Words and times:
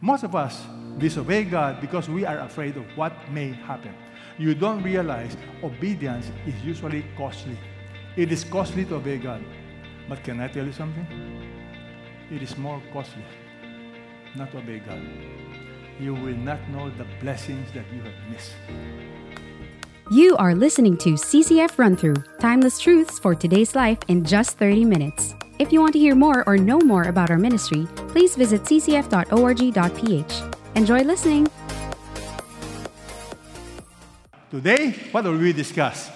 Most 0.00 0.22
of 0.22 0.36
us 0.36 0.64
disobey 0.98 1.42
God 1.42 1.80
because 1.80 2.08
we 2.08 2.24
are 2.24 2.38
afraid 2.40 2.76
of 2.76 2.84
what 2.94 3.12
may 3.32 3.50
happen. 3.50 3.92
You 4.38 4.54
don't 4.54 4.80
realize 4.82 5.36
obedience 5.62 6.30
is 6.46 6.54
usually 6.62 7.04
costly. 7.16 7.58
It 8.16 8.30
is 8.30 8.44
costly 8.44 8.84
to 8.86 8.96
obey 8.96 9.18
God. 9.18 9.42
But 10.08 10.22
can 10.22 10.38
I 10.38 10.46
tell 10.46 10.64
you 10.64 10.72
something? 10.72 11.04
It 12.30 12.42
is 12.42 12.56
more 12.56 12.80
costly 12.92 13.24
not 14.36 14.52
to 14.52 14.58
obey 14.58 14.78
God. 14.78 15.02
You 15.98 16.14
will 16.14 16.36
not 16.36 16.60
know 16.70 16.90
the 16.90 17.06
blessings 17.20 17.66
that 17.72 17.84
you 17.92 18.00
have 18.02 18.14
missed. 18.30 18.54
You 20.12 20.36
are 20.36 20.54
listening 20.54 20.96
to 20.98 21.14
CCF 21.14 21.76
Run 21.76 21.96
Through 21.96 22.22
Timeless 22.38 22.78
Truths 22.78 23.18
for 23.18 23.34
Today's 23.34 23.74
Life 23.74 23.98
in 24.06 24.24
just 24.24 24.58
30 24.58 24.84
minutes. 24.84 25.34
If 25.58 25.72
you 25.72 25.80
want 25.80 25.92
to 25.94 25.98
hear 25.98 26.14
more 26.14 26.46
or 26.46 26.56
know 26.56 26.78
more 26.78 27.10
about 27.10 27.30
our 27.30 27.38
ministry, 27.38 27.88
please 28.14 28.36
visit 28.36 28.62
ccf.org.ph. 28.62 30.32
Enjoy 30.76 31.00
listening. 31.02 31.50
Today, 34.50 34.94
what 35.10 35.24
will 35.24 35.36
we 35.36 35.52
discuss? 35.52 36.10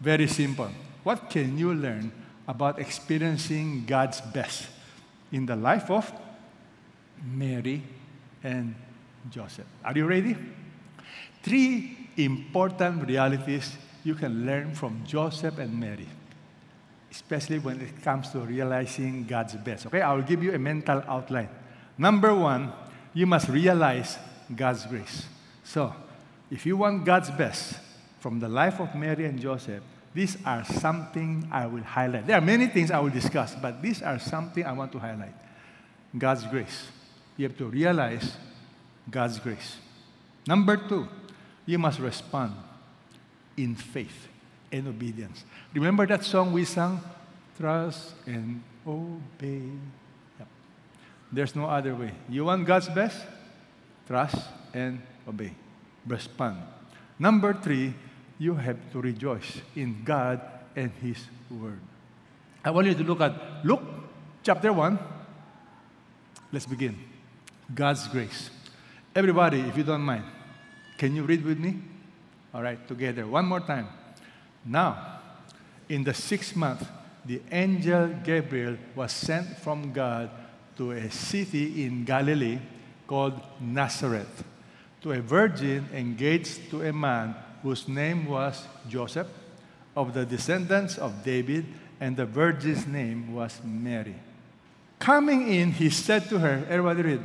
Very 0.00 0.28
simple. 0.28 0.70
What 1.02 1.30
can 1.30 1.58
you 1.58 1.74
learn 1.74 2.12
about 2.46 2.78
experiencing 2.78 3.86
God's 3.86 4.20
best 4.20 4.68
in 5.32 5.46
the 5.46 5.56
life 5.56 5.90
of 5.90 6.12
Mary 7.26 7.82
and 8.44 8.76
Joseph? 9.30 9.66
Are 9.84 9.92
you 9.98 10.06
ready? 10.06 10.36
Three 11.42 12.08
important 12.16 13.06
realities 13.08 13.76
you 14.04 14.14
can 14.14 14.46
learn 14.46 14.74
from 14.74 15.02
Joseph 15.04 15.58
and 15.58 15.78
Mary, 15.78 16.06
especially 17.14 17.60
when 17.60 17.80
it 17.80 18.02
comes 18.02 18.30
to 18.30 18.40
realizing 18.40 19.24
God's 19.24 19.54
best. 19.54 19.86
Okay, 19.86 20.00
I 20.00 20.12
will 20.12 20.22
give 20.22 20.42
you 20.42 20.52
a 20.52 20.58
mental 20.58 21.00
outline. 21.06 21.48
Number 21.96 22.34
one, 22.34 22.72
you 23.12 23.24
must 23.24 23.48
realize 23.48 24.18
God's 24.54 24.84
grace. 24.86 25.26
So, 25.62 25.94
if 26.50 26.66
you 26.66 26.76
want 26.76 27.04
God's 27.04 27.30
best 27.30 27.78
from 28.18 28.40
the 28.40 28.48
life 28.48 28.80
of 28.80 28.94
Mary 28.96 29.26
and 29.26 29.40
Joseph, 29.40 29.82
these 30.12 30.36
are 30.44 30.64
something 30.64 31.48
I 31.52 31.66
will 31.66 31.82
highlight. 31.84 32.26
There 32.26 32.36
are 32.36 32.40
many 32.40 32.66
things 32.66 32.90
I 32.90 32.98
will 32.98 33.10
discuss, 33.10 33.54
but 33.54 33.80
these 33.80 34.02
are 34.02 34.18
something 34.18 34.66
I 34.66 34.72
want 34.72 34.90
to 34.92 34.98
highlight. 34.98 35.34
God's 36.18 36.44
grace. 36.46 36.88
You 37.36 37.46
have 37.48 37.56
to 37.58 37.66
realize 37.66 38.36
God's 39.08 39.38
grace. 39.38 39.76
Number 40.48 40.76
two, 40.76 41.06
you 41.64 41.78
must 41.78 42.00
respond 42.00 42.54
in 43.56 43.76
faith 43.76 44.28
and 44.74 44.88
obedience. 44.88 45.44
Remember 45.72 46.06
that 46.06 46.24
song 46.24 46.52
we 46.52 46.64
sang? 46.64 46.98
Trust 47.56 48.14
and 48.26 48.60
obey. 48.84 49.70
Yep. 50.38 50.48
There's 51.30 51.54
no 51.54 51.66
other 51.66 51.94
way. 51.94 52.10
You 52.28 52.46
want 52.46 52.66
God's 52.66 52.88
best? 52.88 53.22
Trust 54.08 54.42
and 54.74 55.00
obey. 55.28 55.54
Respond. 56.06 56.58
Number 57.18 57.54
three, 57.54 57.94
you 58.38 58.54
have 58.54 58.76
to 58.90 59.00
rejoice 59.00 59.62
in 59.76 60.02
God 60.02 60.40
and 60.74 60.90
His 61.00 61.22
Word. 61.48 61.78
I 62.64 62.70
want 62.70 62.88
you 62.88 62.94
to 62.94 63.04
look 63.04 63.20
at 63.20 63.64
Luke 63.64 63.82
chapter 64.42 64.72
1. 64.72 64.98
Let's 66.50 66.66
begin. 66.66 66.98
God's 67.72 68.08
grace. 68.08 68.50
Everybody, 69.14 69.60
if 69.60 69.76
you 69.76 69.84
don't 69.84 70.02
mind, 70.02 70.24
can 70.98 71.14
you 71.14 71.22
read 71.22 71.44
with 71.44 71.58
me? 71.58 71.78
All 72.52 72.62
right, 72.62 72.78
together. 72.88 73.26
One 73.26 73.46
more 73.46 73.60
time. 73.60 73.86
Now, 74.64 75.20
in 75.88 76.04
the 76.04 76.14
sixth 76.14 76.56
month, 76.56 76.86
the 77.24 77.40
angel 77.50 78.08
Gabriel 78.24 78.76
was 78.94 79.12
sent 79.12 79.58
from 79.58 79.92
God 79.92 80.30
to 80.76 80.92
a 80.92 81.10
city 81.10 81.84
in 81.84 82.04
Galilee 82.04 82.58
called 83.06 83.40
Nazareth 83.60 84.44
to 85.04 85.12
a 85.12 85.20
virgin 85.20 85.86
engaged 85.92 86.70
to 86.70 86.82
a 86.82 86.92
man 86.92 87.34
whose 87.62 87.86
name 87.86 88.24
was 88.24 88.66
Joseph 88.88 89.28
of 89.94 90.14
the 90.14 90.24
descendants 90.24 90.98
of 90.98 91.22
David, 91.22 91.66
and 92.00 92.16
the 92.16 92.26
virgin's 92.26 92.86
name 92.86 93.34
was 93.34 93.60
Mary. 93.62 94.16
Coming 94.98 95.48
in, 95.48 95.72
he 95.72 95.90
said 95.90 96.28
to 96.30 96.38
her, 96.38 96.64
everybody 96.68 97.02
read, 97.02 97.22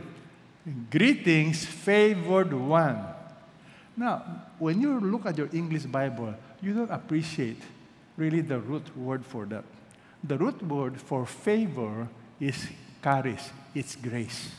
Greetings, 0.91 1.65
favored 1.65 2.53
one. 2.53 2.99
Now, 3.95 4.43
when 4.59 4.81
you 4.81 4.99
look 4.99 5.25
at 5.25 5.37
your 5.37 5.49
English 5.51 5.83
Bible, 5.83 6.35
you 6.61 6.73
don't 6.73 6.91
appreciate 6.91 7.61
really 8.17 8.41
the 8.41 8.59
root 8.59 8.95
word 8.97 9.25
for 9.25 9.45
that. 9.45 9.63
The 10.23 10.37
root 10.37 10.61
word 10.63 10.99
for 10.99 11.25
favor 11.25 12.07
is 12.39 12.67
charis, 13.03 13.49
it's 13.73 13.95
grace. 13.95 14.51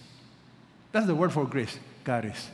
That's 0.93 1.07
the 1.07 1.15
word 1.15 1.33
for 1.33 1.45
grace, 1.45 1.79
charis. 2.05 2.49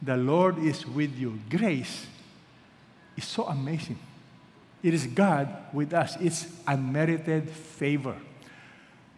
The 0.00 0.16
Lord 0.16 0.58
is 0.58 0.86
with 0.86 1.16
you. 1.16 1.38
Grace 1.50 2.06
is 3.16 3.24
so 3.24 3.44
amazing. 3.46 3.98
It 4.82 4.94
is 4.94 5.06
God 5.06 5.48
with 5.72 5.92
us, 5.92 6.16
it's 6.20 6.46
unmerited 6.66 7.50
favor. 7.50 8.16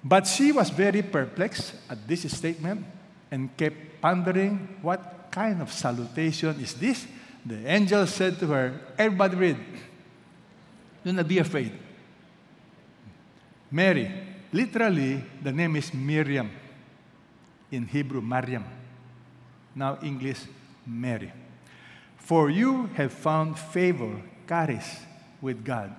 But 0.02 0.26
she 0.26 0.52
was 0.52 0.68
very 0.68 1.00
perplexed 1.02 1.74
at 1.88 2.06
this 2.06 2.30
statement 2.30 2.84
and 3.30 3.54
kept 3.56 4.02
pondering 4.02 4.76
what 4.82 5.30
kind 5.30 5.62
of 5.62 5.72
salutation 5.72 6.60
is 6.60 6.74
this? 6.74 7.06
The 7.46 7.66
angel 7.66 8.06
said 8.06 8.38
to 8.38 8.46
her, 8.46 8.80
Everybody 8.96 9.36
read. 9.36 9.56
Do 11.04 11.12
not 11.12 11.28
be 11.28 11.38
afraid. 11.38 11.72
Mary, 13.70 14.10
literally, 14.52 15.22
the 15.42 15.52
name 15.52 15.76
is 15.76 15.92
Miriam. 15.92 16.50
In 17.70 17.86
Hebrew, 17.86 18.20
Mariam. 18.20 18.64
Now, 19.74 19.98
English, 20.02 20.40
Mary. 20.86 21.32
For 22.16 22.48
you 22.48 22.86
have 22.94 23.12
found 23.12 23.58
favor, 23.58 24.22
charis, 24.48 25.00
with 25.42 25.64
God. 25.64 25.94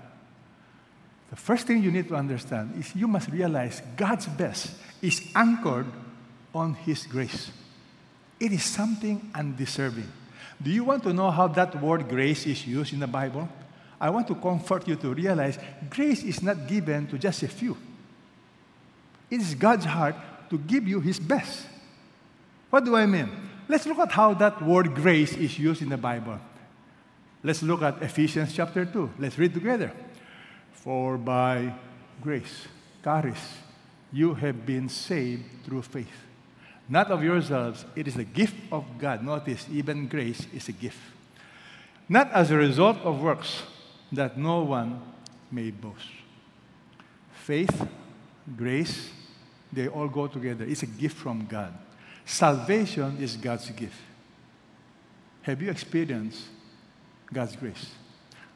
The 1.30 1.36
first 1.36 1.68
thing 1.68 1.84
you 1.84 1.92
need 1.92 2.08
to 2.08 2.16
understand 2.16 2.74
is 2.80 2.96
you 2.96 3.08
must 3.08 3.30
realize 3.30 3.82
God's 3.98 4.26
best 4.26 4.72
is 5.02 5.22
anchored 5.36 5.88
on 6.54 6.74
His 6.74 7.06
grace. 7.06 7.52
It 8.40 8.52
is 8.52 8.64
something 8.64 9.30
undeserving. 9.36 10.12
Do 10.62 10.72
you 10.72 10.84
want 10.84 11.04
to 11.04 11.14
know 11.14 11.32
how 11.32 11.48
that 11.50 11.82
word 11.82 12.08
grace 12.08 12.46
is 12.46 12.66
used 12.66 12.94
in 12.94 13.00
the 13.00 13.08
Bible? 13.08 13.48
I 14.00 14.10
want 14.10 14.28
to 14.28 14.36
comfort 14.36 14.88
you 14.88 14.96
to 14.98 15.14
realize 15.14 15.58
grace 15.90 16.24
is 16.24 16.42
not 16.42 16.68
given 16.68 17.08
to 17.08 17.18
just 17.18 17.44
a 17.44 17.48
few. 17.48 17.78
It 19.30 19.42
is 19.42 19.56
God's 19.56 19.86
heart 19.86 20.16
to 20.50 20.58
give 20.58 20.88
you 20.88 21.00
His 21.00 21.20
best. 21.20 21.66
What 22.70 22.86
do 22.86 22.96
I 22.96 23.06
mean? 23.06 23.30
Let's 23.68 23.86
look 23.86 24.00
at 24.00 24.12
how 24.12 24.34
that 24.36 24.62
word 24.62 24.94
grace 24.94 25.34
is 25.34 25.58
used 25.58 25.82
in 25.82 25.90
the 25.90 25.98
Bible. 25.98 26.40
Let's 27.44 27.64
look 27.64 27.82
at 27.82 28.02
Ephesians 28.02 28.54
chapter 28.54 28.86
2. 28.86 29.12
Let's 29.20 29.38
read 29.38 29.54
together. 29.54 29.92
For 30.72 31.18
by 31.18 31.74
grace, 32.22 32.68
charis, 33.04 33.40
you 34.12 34.34
have 34.36 34.66
been 34.66 34.90
saved 34.90 35.44
through 35.64 35.82
faith 35.84 36.26
not 36.88 37.12
of 37.12 37.24
yourselves. 37.24 37.86
It 37.96 38.08
is 38.08 38.18
a 38.18 38.24
gift 38.24 38.56
of 38.72 38.86
God. 38.98 39.24
Notice, 39.24 39.66
even 39.72 40.08
grace 40.08 40.46
is 40.54 40.70
a 40.70 40.72
gift. 40.72 41.00
Not 42.08 42.32
as 42.32 42.52
a 42.52 42.56
result 42.56 42.98
of 42.98 43.22
works, 43.22 43.64
that 44.12 44.38
no 44.38 44.62
one 44.62 45.02
may 45.52 45.72
boast. 45.72 46.08
Faith, 47.34 47.88
grace, 48.56 49.10
they 49.74 49.88
all 49.88 50.08
go 50.08 50.28
together. 50.28 50.66
It's 50.66 50.84
a 50.84 50.88
gift 50.88 51.18
from 51.18 51.46
God. 51.48 51.74
Salvation 52.26 53.18
is 53.20 53.36
God's 53.36 53.70
gift. 53.72 53.98
Have 55.42 55.62
you 55.62 55.70
experienced 55.70 56.44
God's 57.32 57.56
grace? 57.56 57.92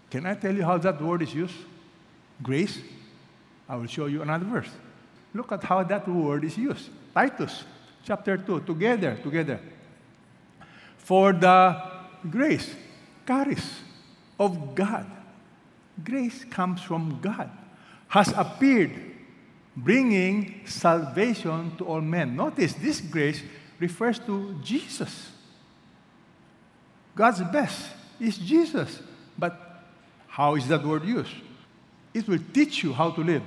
Can 0.09 0.25
I 0.25 0.33
tell 0.33 0.55
you 0.55 0.63
how 0.63 0.77
that 0.79 1.01
word 1.01 1.21
is 1.21 1.33
used? 1.33 1.55
Grace? 2.41 2.79
I 3.67 3.75
will 3.75 3.87
show 3.87 4.07
you 4.07 4.21
another 4.21 4.45
verse. 4.45 4.69
Look 5.33 5.51
at 5.51 5.63
how 5.63 5.83
that 5.83 6.07
word 6.07 6.43
is 6.43 6.57
used. 6.57 6.89
Titus 7.13 7.63
chapter 8.09 8.37
2, 8.37 8.61
together, 8.61 9.15
together. 9.21 9.59
For 10.97 11.31
the 11.31 11.79
grace, 12.27 12.73
charis 13.27 13.81
of 14.39 14.73
God, 14.73 15.05
grace 16.03 16.43
comes 16.45 16.81
from 16.81 17.19
God, 17.21 17.51
has 18.07 18.33
appeared, 18.35 18.97
bringing 19.77 20.65
salvation 20.65 21.77
to 21.77 21.85
all 21.85 22.01
men. 22.01 22.35
Notice 22.35 22.73
this 22.73 22.99
grace 22.99 23.43
refers 23.77 24.17
to 24.25 24.57
Jesus. 24.63 25.29
God's 27.15 27.43
best 27.53 27.91
is 28.19 28.39
Jesus. 28.39 29.03
But 29.37 29.53
how 30.27 30.55
is 30.55 30.67
that 30.67 30.83
word 30.83 31.05
used? 31.05 31.35
It 32.11 32.27
will 32.27 32.41
teach 32.53 32.81
you 32.81 32.91
how 32.91 33.11
to 33.11 33.21
live, 33.21 33.43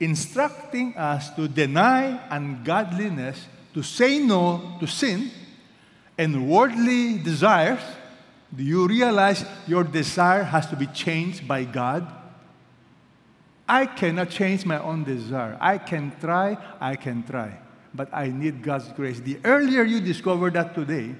instructing 0.00 0.96
us 0.96 1.28
to 1.36 1.46
deny 1.48 2.18
ungodliness 2.30 3.46
to 3.76 3.82
say 3.82 4.18
no 4.18 4.78
to 4.80 4.86
sin 4.86 5.30
and 6.16 6.48
worldly 6.48 7.18
desires, 7.18 7.82
do 8.54 8.62
you 8.62 8.88
realize 8.88 9.44
your 9.66 9.84
desire 9.84 10.44
has 10.44 10.66
to 10.68 10.76
be 10.76 10.86
changed 10.86 11.46
by 11.46 11.62
God? 11.62 12.10
I 13.68 13.84
cannot 13.84 14.30
change 14.30 14.64
my 14.64 14.78
own 14.80 15.04
desire. 15.04 15.58
I 15.60 15.76
can 15.76 16.10
try, 16.18 16.56
I 16.80 16.96
can 16.96 17.22
try. 17.22 17.58
but 17.92 18.08
I 18.12 18.28
need 18.28 18.62
God's 18.62 18.88
grace. 18.92 19.20
The 19.20 19.38
earlier 19.44 19.82
you 19.82 20.00
discover 20.00 20.50
that 20.50 20.74
today, 20.74 21.14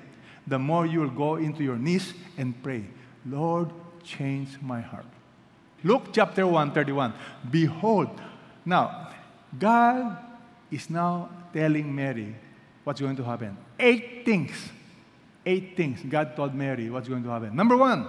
the 0.47 0.59
more 0.59 0.87
you 0.87 1.01
will 1.01 1.11
go 1.11 1.37
into 1.37 1.63
your 1.63 1.77
knees 1.77 2.15
and 2.39 2.55
pray, 2.63 2.85
Lord, 3.25 3.71
change 4.03 4.57
my 4.63 4.81
heart. 4.81 5.07
Luke 5.85 6.09
chapter 6.13 6.47
1, 6.47 6.73
31. 6.73 7.13
Behold, 7.51 8.09
now, 8.65 9.11
God 9.59 10.17
is 10.71 10.89
now 10.89 11.29
telling 11.53 11.95
Mary 11.95 12.35
what's 12.87 13.01
going 13.01 13.17
to 13.17 13.25
happen. 13.25 13.57
Eight 13.81 14.25
things. 14.25 14.53
Eight 15.45 15.77
things 15.77 15.99
God 16.09 16.37
told 16.37 16.55
Mary 16.55 16.89
what's 16.89 17.09
going 17.09 17.25
to 17.25 17.31
happen. 17.31 17.57
Number 17.57 17.77
one, 17.77 18.07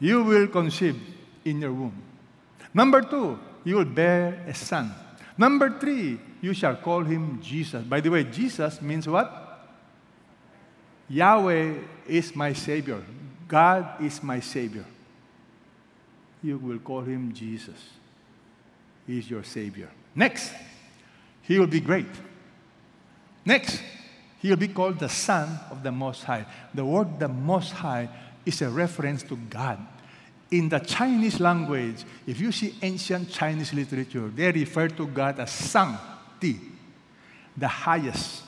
you 0.00 0.24
will 0.24 0.48
conceive 0.48 1.00
in 1.44 1.60
your 1.60 1.72
womb. 1.72 2.02
Number 2.74 3.00
two, 3.00 3.38
you 3.62 3.76
will 3.76 3.84
bear 3.84 4.44
a 4.44 4.54
son. 4.54 4.92
Number 5.36 5.78
three, 5.78 6.18
you 6.40 6.52
shall 6.52 6.74
call 6.74 7.04
him 7.04 7.40
Jesus. 7.40 7.84
By 7.84 8.00
the 8.00 8.10
way, 8.10 8.24
Jesus 8.24 8.82
means 8.82 9.08
what? 9.08 9.70
Yahweh 11.08 11.74
is 12.08 12.34
my 12.34 12.52
Savior. 12.52 13.00
God 13.46 14.02
is 14.02 14.20
my 14.20 14.40
Savior. 14.40 14.84
You 16.42 16.58
will 16.58 16.80
call 16.80 17.02
him 17.02 17.32
Jesus. 17.32 17.78
He 19.06 19.20
is 19.20 19.30
your 19.30 19.44
Savior. 19.44 19.90
Next, 20.12 20.52
he 21.42 21.60
will 21.60 21.68
be 21.68 21.80
great. 21.80 22.06
Next, 23.44 23.80
he 24.40 24.50
will 24.50 24.56
be 24.56 24.68
called 24.68 24.98
the 24.98 25.08
Son 25.08 25.58
of 25.70 25.82
the 25.82 25.92
Most 25.92 26.24
High. 26.24 26.46
The 26.72 26.84
word 26.84 27.18
the 27.18 27.28
Most 27.28 27.72
High 27.72 28.08
is 28.46 28.62
a 28.62 28.70
reference 28.70 29.22
to 29.24 29.36
God. 29.36 29.78
In 30.50 30.68
the 30.68 30.78
Chinese 30.78 31.40
language, 31.40 32.04
if 32.26 32.40
you 32.40 32.52
see 32.52 32.74
ancient 32.80 33.30
Chinese 33.30 33.74
literature, 33.74 34.28
they 34.28 34.50
refer 34.50 34.88
to 34.88 35.06
God 35.06 35.38
as 35.40 35.50
Sang 35.50 35.98
Ti, 36.40 36.58
the 37.56 37.68
highest, 37.68 38.44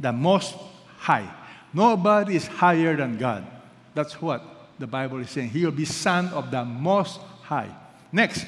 the 0.00 0.12
most 0.12 0.54
high. 0.98 1.28
Nobody 1.74 2.36
is 2.36 2.46
higher 2.46 2.96
than 2.96 3.18
God. 3.18 3.46
That's 3.94 4.22
what 4.22 4.42
the 4.78 4.86
Bible 4.86 5.18
is 5.18 5.30
saying. 5.30 5.50
He 5.50 5.64
will 5.64 5.72
be 5.72 5.84
Son 5.84 6.28
of 6.28 6.50
the 6.50 6.64
Most 6.64 7.20
High. 7.42 7.74
Next, 8.10 8.46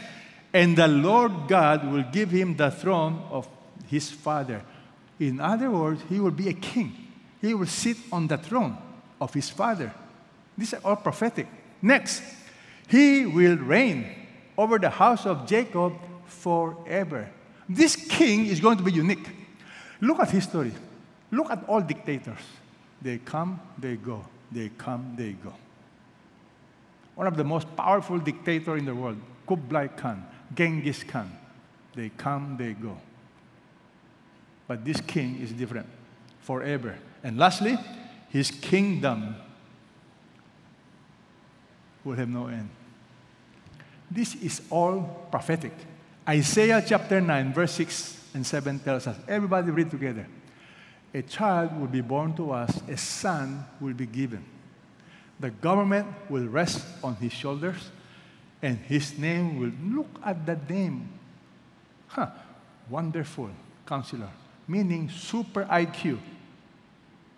and 0.53 0.77
the 0.77 0.89
Lord 0.89 1.49
God 1.49 1.91
will 1.91 2.05
give 2.12 2.31
him 2.31 2.56
the 2.56 2.71
throne 2.71 3.23
of 3.31 3.49
his 3.89 4.11
father. 4.11 4.62
In 5.21 5.41
other 5.41 5.71
words, 5.71 6.03
he 6.09 6.21
will 6.21 6.31
be 6.31 6.49
a 6.49 6.53
king. 6.53 6.93
He 7.41 7.55
will 7.55 7.67
sit 7.67 7.97
on 8.11 8.27
the 8.27 8.39
throne 8.39 8.77
of 9.21 9.33
his 9.33 9.51
father. 9.51 9.93
These 10.57 10.75
are 10.75 10.81
all 10.85 10.97
prophetic. 10.97 11.47
Next, 11.81 12.23
he 12.89 13.27
will 13.27 13.57
reign 13.57 14.07
over 14.57 14.79
the 14.79 14.91
house 14.91 15.27
of 15.27 15.47
Jacob 15.47 15.95
forever. 16.27 17.29
This 17.69 17.97
king 17.97 18.47
is 18.47 18.61
going 18.61 18.77
to 18.79 18.83
be 18.83 18.93
unique. 18.93 19.27
Look 20.01 20.21
at 20.21 20.31
history. 20.31 20.73
Look 21.31 21.51
at 21.51 21.65
all 21.69 21.81
dictators. 21.81 22.39
They 23.01 23.19
come, 23.19 23.61
they 23.79 23.97
go. 23.97 24.25
They 24.51 24.71
come, 24.77 25.15
they 25.17 25.33
go. 25.33 25.53
One 27.15 27.27
of 27.27 27.37
the 27.37 27.45
most 27.45 27.75
powerful 27.77 28.19
dictators 28.19 28.79
in 28.79 28.87
the 28.87 28.95
world, 28.95 29.19
Kublai 29.47 29.89
Khan, 29.89 30.27
Genghis 30.55 31.05
Khan. 31.05 31.31
They 31.95 32.11
come, 32.11 32.57
they 32.59 32.73
go. 32.73 32.97
But 34.67 34.85
this 34.85 35.01
king 35.01 35.41
is 35.41 35.53
different 35.53 35.87
forever. 36.41 36.97
And 37.23 37.39
lastly, 37.39 37.79
his 38.29 38.51
kingdom 38.51 39.37
will 42.05 42.17
have 42.17 42.29
no 42.29 42.47
end. 42.47 42.69
This 44.11 44.35
is 44.37 44.63
all 44.71 45.29
prophetic. 45.31 45.73
Isaiah 46.29 46.83
chapter 46.87 47.21
9, 47.21 47.53
verse 47.53 47.73
6 47.73 48.31
and 48.35 48.47
7 48.47 48.79
tells 48.81 49.07
us, 49.07 49.17
everybody 49.29 49.71
read 49.71 49.91
together. 49.91 50.27
A 51.13 51.23
child 51.23 51.79
will 51.79 51.87
be 51.87 52.01
born 52.01 52.35
to 52.35 52.51
us, 52.51 52.81
a 52.89 52.97
son 52.97 53.65
will 53.81 53.95
be 53.95 54.07
given. 54.07 54.45
The 55.39 55.51
government 55.51 56.07
will 56.29 56.47
rest 56.47 56.85
on 57.03 57.17
his 57.17 57.33
shoulders, 57.33 57.91
and 58.63 58.79
his 58.79 59.19
name 59.19 59.61
will 59.61 59.73
look 59.97 60.09
at 60.25 60.47
the 60.47 60.59
name. 60.69 61.09
Huh, 62.09 62.31
wonderful 62.89 63.51
counselor, 63.87 64.31
meaning 64.67 65.09
super 65.09 65.65
IQ. 65.65 66.19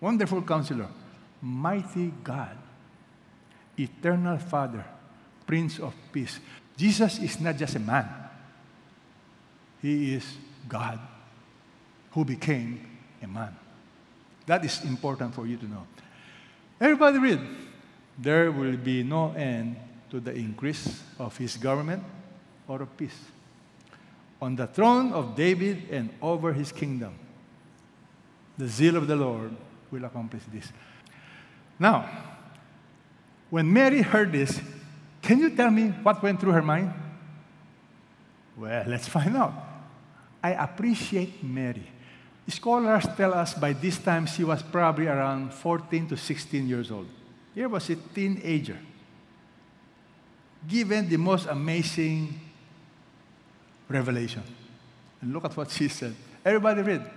Wonderful 0.00 0.43
counselor, 0.43 0.88
mighty 1.40 2.12
God, 2.23 2.56
eternal 3.78 4.38
Father, 4.38 4.84
Prince 5.46 5.78
of 5.78 5.94
Peace. 6.12 6.38
Jesus 6.76 7.19
is 7.19 7.40
not 7.40 7.56
just 7.56 7.76
a 7.76 7.81
man, 7.81 8.08
He 9.81 10.14
is 10.14 10.25
God 10.69 11.00
who 12.12 12.25
became 12.25 12.81
a 13.23 13.26
man. 13.26 13.56
That 14.46 14.64
is 14.64 14.84
important 14.84 15.34
for 15.34 15.46
you 15.46 15.56
to 15.56 15.67
know. 15.67 15.87
Everybody 16.81 17.19
read. 17.19 17.40
There 18.19 18.50
will 18.50 18.76
be 18.76 19.02
no 19.02 19.32
end 19.32 19.76
to 20.11 20.20
the 20.20 20.32
increase 20.32 21.02
of 21.19 21.37
his 21.37 21.56
government 21.56 22.02
or 22.69 22.82
of 22.82 22.96
peace. 22.96 23.19
On 24.40 24.54
the 24.54 24.66
throne 24.66 25.12
of 25.12 25.34
David 25.34 25.88
and 25.90 26.10
over 26.20 26.52
his 26.52 26.72
kingdom, 26.72 27.14
the 28.58 28.68
zeal 28.68 28.96
of 28.96 29.06
the 29.06 29.16
Lord 29.16 29.54
will 29.90 30.04
accomplish 30.04 30.42
this. 30.52 30.70
Now, 31.78 32.08
when 33.50 33.72
Mary 33.72 34.02
heard 34.02 34.32
this, 34.32 34.60
can 35.22 35.38
you 35.38 35.50
tell 35.50 35.70
me 35.70 35.88
what 35.88 36.22
went 36.22 36.40
through 36.40 36.52
her 36.52 36.62
mind? 36.62 36.92
Well, 38.56 38.84
let's 38.86 39.08
find 39.08 39.36
out. 39.36 39.52
I 40.42 40.50
appreciate 40.52 41.42
Mary. 41.42 41.86
Scholars 42.48 43.06
tell 43.16 43.34
us 43.34 43.54
by 43.54 43.72
this 43.72 43.98
time 43.98 44.26
she 44.26 44.44
was 44.44 44.62
probably 44.62 45.08
around 45.08 45.52
14 45.52 46.08
to 46.08 46.16
16 46.16 46.68
years 46.68 46.90
old. 46.90 47.08
Here 47.54 47.68
was 47.68 47.90
a 47.90 47.96
teenager, 47.96 48.78
given 50.68 51.08
the 51.08 51.16
most 51.16 51.46
amazing 51.46 52.38
revelation. 53.88 54.42
And 55.20 55.32
look 55.32 55.44
at 55.44 55.56
what 55.56 55.70
she 55.70 55.88
said. 55.88 56.14
Everybody 56.44 56.82
read. 56.82 57.10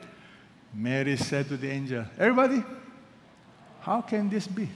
Mary 0.74 1.18
said 1.18 1.48
to 1.48 1.57
the 1.57 1.69
angel, 1.69 2.06
Everybody, 2.18 2.63
how 3.81 4.01
can 4.01 4.30
this 4.30 4.48
be? 4.48 4.69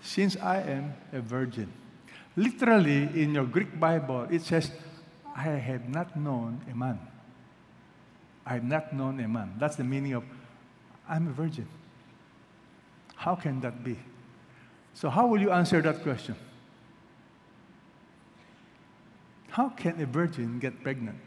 Since 0.00 0.36
I 0.36 0.62
am 0.62 0.94
a 1.12 1.20
virgin. 1.20 1.72
Literally, 2.34 3.02
in 3.22 3.34
your 3.34 3.44
Greek 3.44 3.78
Bible, 3.78 4.26
it 4.30 4.42
says, 4.42 4.70
I 5.36 5.42
have 5.42 5.88
not 5.88 6.16
known 6.16 6.60
a 6.70 6.74
man. 6.74 6.98
I 8.44 8.54
have 8.54 8.64
not 8.64 8.92
known 8.92 9.20
a 9.20 9.28
man. 9.28 9.54
That's 9.58 9.76
the 9.76 9.84
meaning 9.84 10.14
of 10.14 10.24
I'm 11.08 11.28
a 11.28 11.32
virgin. 11.32 11.68
How 13.16 13.34
can 13.34 13.60
that 13.60 13.84
be? 13.84 13.96
So, 14.94 15.08
how 15.10 15.26
will 15.26 15.40
you 15.40 15.50
answer 15.50 15.80
that 15.82 16.02
question? 16.02 16.34
How 19.52 19.68
can 19.68 20.00
a 20.00 20.06
virgin 20.06 20.58
get 20.58 20.82
pregnant? 20.82 21.18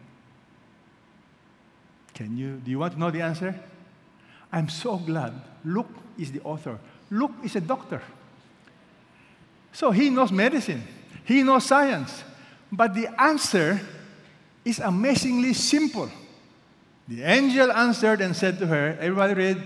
Can 2.16 2.36
you, 2.36 2.56
do 2.58 2.72
you 2.72 2.80
want 2.80 2.94
to 2.94 3.00
know 3.00 3.12
the 3.12 3.22
answer? 3.22 3.54
I'm 4.52 4.68
so 4.68 4.98
glad 4.98 5.34
Luke 5.64 5.92
is 6.18 6.32
the 6.32 6.42
author. 6.42 6.80
Luke 7.12 7.34
is 7.44 7.56
a 7.56 7.62
doctor. 7.62 8.02
So 9.74 9.92
he 9.92 10.10
knows 10.10 10.32
medicine, 10.32 10.82
he 11.24 11.44
knows 11.44 11.66
science. 11.66 12.24
But 12.72 12.96
the 12.96 13.10
answer 13.22 13.80
is 14.64 14.80
amazingly 14.80 15.54
simple. 15.54 16.10
The 17.08 17.22
angel 17.22 17.72
answered 17.72 18.22
and 18.22 18.36
said 18.36 18.58
to 18.58 18.66
her, 18.66 18.98
Everybody 19.00 19.34
read, 19.36 19.64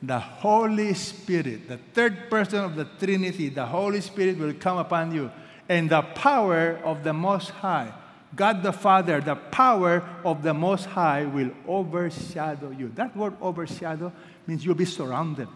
the 0.00 0.20
Holy 0.20 0.94
Spirit, 0.94 1.66
the 1.66 1.78
third 1.92 2.30
person 2.30 2.62
of 2.62 2.76
the 2.76 2.84
Trinity, 2.84 3.48
the 3.48 3.66
Holy 3.66 4.00
Spirit 4.00 4.38
will 4.38 4.54
come 4.54 4.78
upon 4.78 5.12
you, 5.12 5.28
and 5.68 5.90
the 5.90 6.02
power 6.02 6.80
of 6.84 7.04
the 7.04 7.12
Most 7.12 7.50
High, 7.50 7.92
God 8.34 8.62
the 8.62 8.72
Father, 8.72 9.20
the 9.20 9.36
power 9.36 10.02
of 10.24 10.42
the 10.42 10.54
Most 10.54 10.86
High 10.86 11.24
will 11.24 11.50
overshadow 11.66 12.70
you. 12.70 12.90
That 12.94 13.16
word 13.16 13.34
overshadow 13.40 14.12
means 14.46 14.64
you'll 14.64 14.74
be 14.74 14.84
surrounded, 14.84 15.48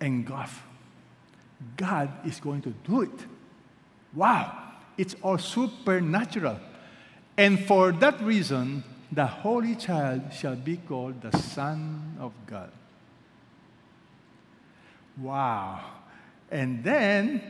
and 0.00 0.26
engulfed. 0.26 0.62
God 1.76 2.10
is 2.26 2.40
going 2.40 2.62
to 2.62 2.74
do 2.84 3.02
it. 3.02 3.26
Wow, 4.14 4.52
it's 4.98 5.14
all 5.22 5.38
supernatural. 5.38 6.58
And 7.36 7.64
for 7.64 7.92
that 7.92 8.20
reason, 8.20 8.84
the 9.10 9.26
Holy 9.26 9.74
Child 9.74 10.32
shall 10.32 10.56
be 10.56 10.76
called 10.76 11.20
the 11.22 11.36
Son 11.38 12.16
of 12.20 12.32
God. 12.46 12.70
Wow. 15.18 15.80
And 16.50 16.82
then 16.82 17.42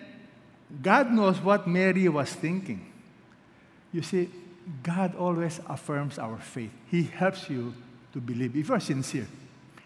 God 0.81 1.11
knows 1.11 1.41
what 1.41 1.67
Mary 1.67 2.09
was 2.09 2.33
thinking. 2.33 2.87
You 3.93 4.03
see, 4.03 4.31
God 4.83 5.15
always 5.17 5.61
affirms 5.69 6.19
our 6.19 6.39
faith. 6.39 6.71
He 6.91 7.03
helps 7.03 7.51
you 7.51 7.75
to 8.13 8.21
believe 8.21 8.57
if 8.57 8.69
you're 8.69 8.81
sincere. 8.81 9.27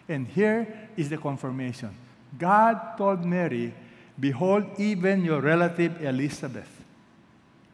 And 0.07 0.27
here 0.27 0.89
is 0.95 1.09
the 1.09 1.17
confirmation 1.17 1.95
God 2.37 2.97
told 2.97 3.25
Mary, 3.25 3.73
Behold, 4.19 4.65
even 4.77 5.23
your 5.23 5.41
relative 5.41 6.01
Elizabeth, 6.03 6.69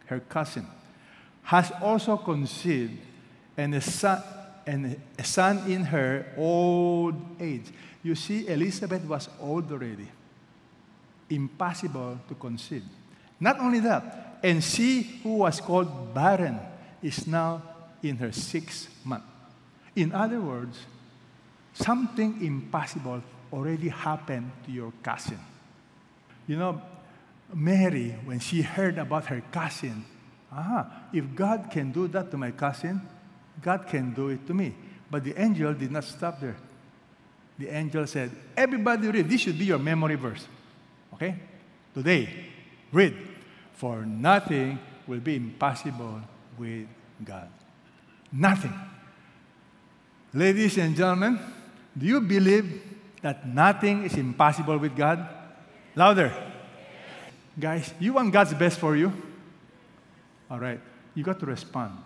her 0.05 0.19
cousin, 0.19 0.67
has 1.43 1.71
also 1.81 2.17
conceived 2.17 2.97
and 3.55 3.75
a 3.75 3.81
son, 3.81 4.21
and 4.65 4.99
a 5.17 5.23
son 5.23 5.71
in 5.71 5.83
her 5.85 6.25
old 6.37 7.15
age. 7.39 7.65
You 8.01 8.15
see, 8.15 8.47
Elizabeth 8.47 9.03
was 9.05 9.29
old 9.39 9.71
already. 9.71 10.07
Impossible 11.29 12.19
to 12.27 12.35
conceive. 12.35 12.83
Not 13.43 13.59
only 13.59 13.81
that, 13.81 14.39
and 14.41 14.63
she 14.63 15.01
who 15.21 15.35
was 15.39 15.59
called 15.59 16.13
barren 16.13 16.61
is 17.01 17.27
now 17.27 17.61
in 18.01 18.15
her 18.15 18.31
sixth 18.31 18.87
month. 19.03 19.25
In 19.97 20.13
other 20.13 20.39
words, 20.39 20.79
something 21.73 22.41
impossible 22.41 23.21
already 23.51 23.89
happened 23.89 24.49
to 24.65 24.71
your 24.71 24.93
cousin. 25.03 25.37
You 26.47 26.55
know, 26.55 26.81
Mary, 27.53 28.15
when 28.23 28.39
she 28.39 28.61
heard 28.61 28.97
about 28.97 29.25
her 29.25 29.43
cousin, 29.51 30.05
ah, 30.49 31.03
if 31.11 31.35
God 31.35 31.67
can 31.69 31.91
do 31.91 32.07
that 32.07 32.31
to 32.31 32.37
my 32.37 32.51
cousin, 32.51 33.01
God 33.61 33.87
can 33.87 34.13
do 34.13 34.29
it 34.29 34.47
to 34.47 34.53
me. 34.53 34.73
But 35.11 35.25
the 35.25 35.37
angel 35.37 35.73
did 35.73 35.91
not 35.91 36.05
stop 36.05 36.39
there. 36.39 36.55
The 37.59 37.67
angel 37.67 38.07
said, 38.07 38.31
Everybody 38.55 39.09
read. 39.09 39.27
This 39.27 39.41
should 39.41 39.59
be 39.59 39.65
your 39.65 39.79
memory 39.79 40.15
verse. 40.15 40.47
Okay? 41.13 41.35
Today, 41.93 42.29
read. 42.93 43.32
For 43.73 44.05
nothing 44.05 44.79
will 45.07 45.19
be 45.19 45.35
impossible 45.35 46.21
with 46.57 46.87
God. 47.23 47.49
Nothing. 48.31 48.73
Ladies 50.33 50.77
and 50.77 50.95
gentlemen, 50.95 51.39
do 51.97 52.05
you 52.05 52.21
believe 52.21 52.81
that 53.21 53.47
nothing 53.47 54.03
is 54.03 54.15
impossible 54.15 54.77
with 54.77 54.95
God? 54.95 55.27
Louder. 55.95 56.33
Guys, 57.59 57.93
you 57.99 58.13
want 58.13 58.33
God's 58.33 58.53
best 58.53 58.79
for 58.79 58.95
you? 58.95 59.13
All 60.49 60.59
right. 60.59 60.79
You 61.13 61.23
got 61.23 61.39
to 61.39 61.45
respond. 61.45 61.97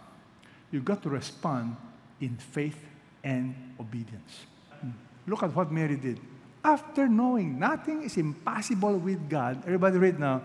You 0.72 0.82
got 0.82 1.02
to 1.04 1.10
respond 1.10 1.78
in 2.20 2.36
faith 2.36 2.78
and 3.24 3.56
obedience. 3.80 4.46
Hmm. 4.82 4.92
Look 5.26 5.44
at 5.44 5.56
what 5.56 5.72
Mary 5.72 5.96
did. 5.96 6.20
After 6.64 7.08
knowing 7.08 7.58
nothing 7.58 8.04
is 8.04 8.18
impossible 8.18 8.98
with 8.98 9.30
God, 9.30 9.64
everybody 9.66 9.98
read 9.98 10.20
now, 10.20 10.42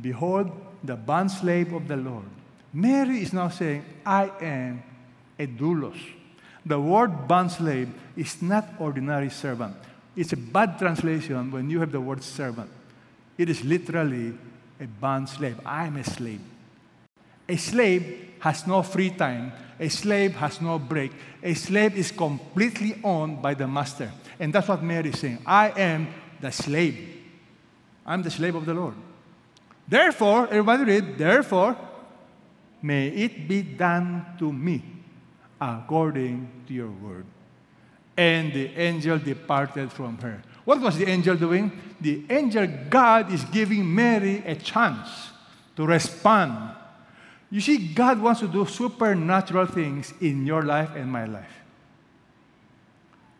Behold, 0.00 0.50
the 0.82 0.96
bondslave 0.96 1.74
of 1.74 1.88
the 1.88 1.96
Lord. 1.96 2.24
Mary 2.72 3.22
is 3.22 3.32
now 3.32 3.48
saying, 3.48 3.84
I 4.06 4.30
am 4.40 4.82
a 5.38 5.46
doulos. 5.46 5.98
The 6.64 6.80
word 6.80 7.26
bondslave 7.26 7.90
is 8.16 8.40
not 8.42 8.66
ordinary 8.78 9.30
servant. 9.30 9.74
It's 10.16 10.32
a 10.32 10.36
bad 10.36 10.78
translation 10.78 11.50
when 11.50 11.70
you 11.70 11.80
have 11.80 11.92
the 11.92 12.00
word 12.00 12.22
servant. 12.22 12.70
It 13.38 13.48
is 13.48 13.64
literally 13.64 14.34
a 14.78 14.86
bondslave. 14.86 15.58
I'm 15.64 15.96
a 15.96 16.04
slave. 16.04 16.40
A 17.48 17.56
slave 17.56 18.34
has 18.40 18.66
no 18.66 18.82
free 18.82 19.10
time. 19.10 19.52
A 19.78 19.88
slave 19.88 20.36
has 20.36 20.60
no 20.60 20.78
break. 20.78 21.12
A 21.42 21.54
slave 21.54 21.96
is 21.96 22.12
completely 22.12 23.00
owned 23.02 23.40
by 23.40 23.54
the 23.54 23.66
master. 23.66 24.12
And 24.38 24.52
that's 24.52 24.68
what 24.68 24.82
Mary 24.82 25.08
is 25.10 25.18
saying. 25.18 25.38
I 25.46 25.70
am 25.70 26.08
the 26.40 26.52
slave. 26.52 27.16
I'm 28.04 28.22
the 28.22 28.30
slave 28.30 28.54
of 28.54 28.66
the 28.66 28.74
Lord. 28.74 28.94
Therefore, 29.90 30.46
everybody 30.46 30.84
read, 30.84 31.18
therefore, 31.18 31.76
may 32.80 33.08
it 33.08 33.48
be 33.48 33.62
done 33.62 34.24
to 34.38 34.52
me 34.52 34.84
according 35.60 36.48
to 36.68 36.72
your 36.72 36.90
word. 36.90 37.26
And 38.16 38.52
the 38.52 38.68
angel 38.78 39.18
departed 39.18 39.90
from 39.90 40.16
her. 40.18 40.42
What 40.64 40.80
was 40.80 40.96
the 40.96 41.08
angel 41.08 41.34
doing? 41.34 41.72
The 42.00 42.22
angel, 42.30 42.68
God 42.88 43.32
is 43.32 43.44
giving 43.46 43.92
Mary 43.92 44.44
a 44.46 44.54
chance 44.54 45.30
to 45.74 45.84
respond. 45.84 46.76
You 47.50 47.60
see, 47.60 47.88
God 47.88 48.20
wants 48.20 48.40
to 48.40 48.48
do 48.48 48.64
supernatural 48.66 49.66
things 49.66 50.14
in 50.20 50.46
your 50.46 50.62
life 50.62 50.90
and 50.94 51.10
my 51.10 51.24
life. 51.24 51.50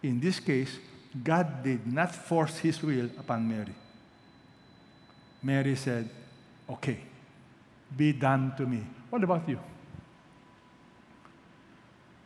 In 0.02 0.18
this 0.18 0.40
case, 0.40 0.78
God 1.22 1.62
did 1.62 1.86
not 1.86 2.12
force 2.12 2.58
his 2.58 2.82
will 2.82 3.08
upon 3.18 3.48
Mary. 3.48 3.74
Mary 5.42 5.76
said, 5.76 6.08
Okay, 6.70 6.98
be 7.96 8.12
done 8.12 8.54
to 8.56 8.64
me. 8.64 8.86
What 9.10 9.24
about 9.24 9.48
you? 9.48 9.58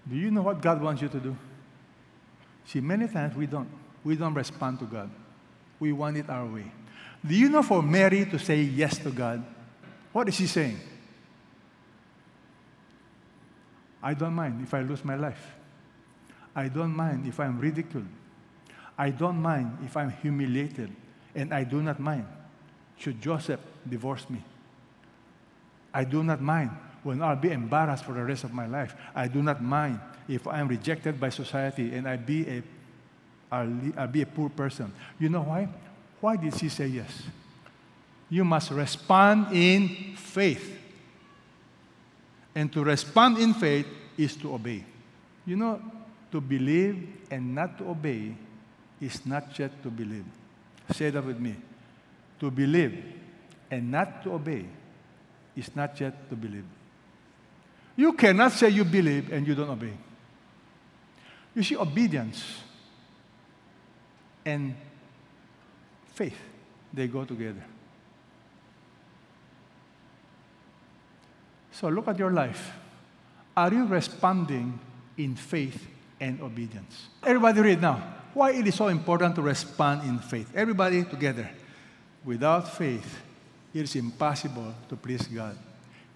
Do 0.07 0.17
you 0.17 0.31
know 0.31 0.43
what 0.43 0.61
God 0.61 0.83
wants 0.83 1.01
you 1.01 1.09
to 1.09 1.19
do? 1.19 1.35
See, 2.67 2.81
many 2.81 3.09
times 3.09 3.35
we 3.35 3.47
don't 3.47 3.69
we 4.05 4.17
don't 4.17 4.35
respond 4.35 4.79
to 4.81 4.85
God. 4.85 5.11
We 5.81 5.93
want 5.93 6.19
it 6.19 6.29
our 6.29 6.45
way. 6.45 6.71
Do 7.27 7.35
you 7.35 7.49
know 7.49 7.63
for 7.63 7.83
Mary 7.83 8.27
to 8.27 8.39
say 8.39 8.61
yes 8.61 8.99
to 8.99 9.11
God? 9.11 9.43
What 10.13 10.29
is 10.29 10.35
she 10.35 10.47
saying? 10.47 10.79
I 14.03 14.13
don't 14.13 14.35
mind 14.35 14.61
if 14.63 14.75
I 14.75 14.83
lose 14.83 15.03
my 15.03 15.17
life. 15.17 15.57
I 16.55 16.69
don't 16.69 16.95
mind 16.95 17.27
if 17.27 17.41
I'm 17.41 17.59
ridiculed. 17.59 18.07
I 18.99 19.09
don't 19.09 19.41
mind 19.41 19.79
if 19.87 19.97
I'm 19.97 20.11
humiliated. 20.11 20.95
And 21.35 21.53
I 21.55 21.65
do 21.65 21.81
not 21.81 21.99
mind 21.99 22.27
should 22.99 23.21
Joseph 23.21 23.61
divorce 23.89 24.29
me. 24.31 24.43
I 25.93 26.05
do 26.05 26.23
not 26.23 26.41
mind 26.41 26.71
when 27.03 27.23
I'll 27.23 27.37
be 27.37 27.51
embarrassed 27.51 28.05
for 28.05 28.13
the 28.13 28.25
rest 28.25 28.45
of 28.45 28.53
my 28.53 28.67
life. 28.67 28.95
I 29.15 29.29
do 29.29 29.43
not 29.43 29.63
mind 29.63 30.01
if 30.29 30.47
I'm 30.47 30.69
rejected 30.69 31.21
by 31.21 31.29
society 31.29 31.95
and 31.95 32.09
I 32.09 32.17
be 32.17 32.49
a 32.49 32.63
I'll, 33.53 33.71
I'll 33.97 34.09
be 34.09 34.23
a 34.23 34.27
poor 34.27 34.49
person. 34.49 34.93
You 35.21 35.29
know 35.29 35.43
why? 35.43 35.69
Why 36.21 36.37
did 36.37 36.57
she 36.59 36.69
say 36.69 36.89
yes? 36.89 37.23
You 38.29 38.45
must 38.45 38.73
respond 38.73 39.55
in 39.55 40.17
faith. 40.17 40.81
And 42.55 42.73
to 42.73 42.83
respond 42.83 43.39
in 43.39 43.55
faith 43.55 43.87
is 44.17 44.35
to 44.37 44.55
obey. 44.55 44.85
You 45.47 45.57
know, 45.57 45.81
to 46.33 46.41
believe 46.41 47.07
and 47.31 47.55
not 47.55 47.79
to 47.79 47.91
obey 47.91 48.35
is 49.01 49.25
not 49.25 49.57
yet 49.57 49.81
to 49.85 49.91
believe. 49.91 50.25
Say 50.93 51.11
that 51.11 51.25
with 51.25 51.39
me. 51.39 51.55
To 52.45 52.51
believe 52.51 53.03
and 53.71 53.91
not 53.91 54.23
to 54.25 54.35
obey 54.35 54.67
is 55.57 55.75
not 55.75 55.99
yet 55.99 56.29
to 56.29 56.37
believe. 56.37 56.67
You 57.97 58.13
cannot 58.13 58.53
say 58.53 58.69
you 58.69 58.85
believe 58.85 59.33
and 59.33 59.49
you 59.49 59.55
don't 59.55 59.71
obey. 59.71 59.95
You 61.55 61.63
see, 61.63 61.75
obedience 61.75 62.45
and 64.45 64.75
faith, 66.13 66.37
they 66.93 67.09
go 67.09 67.25
together. 67.25 67.65
So 71.73 71.89
look 71.89 72.09
at 72.09 72.19
your 72.19 72.31
life. 72.31 72.73
Are 73.57 73.73
you 73.73 73.87
responding 73.87 74.79
in 75.17 75.35
faith 75.35 75.87
and 76.21 76.43
obedience? 76.43 77.09
Everybody 77.23 77.63
read 77.63 77.81
now. 77.81 78.17
Why 78.35 78.51
it 78.51 78.67
is 78.67 78.75
so 78.75 78.89
important 78.89 79.35
to 79.37 79.41
respond 79.41 80.07
in 80.07 80.19
faith? 80.19 80.53
Everybody 80.55 81.05
together. 81.05 81.49
Without 82.25 82.69
faith, 82.69 83.21
it 83.73 83.83
is 83.83 83.97
impossible 83.97 84.75
to 84.89 84.97
please 84.97 85.27
God. 85.27 85.57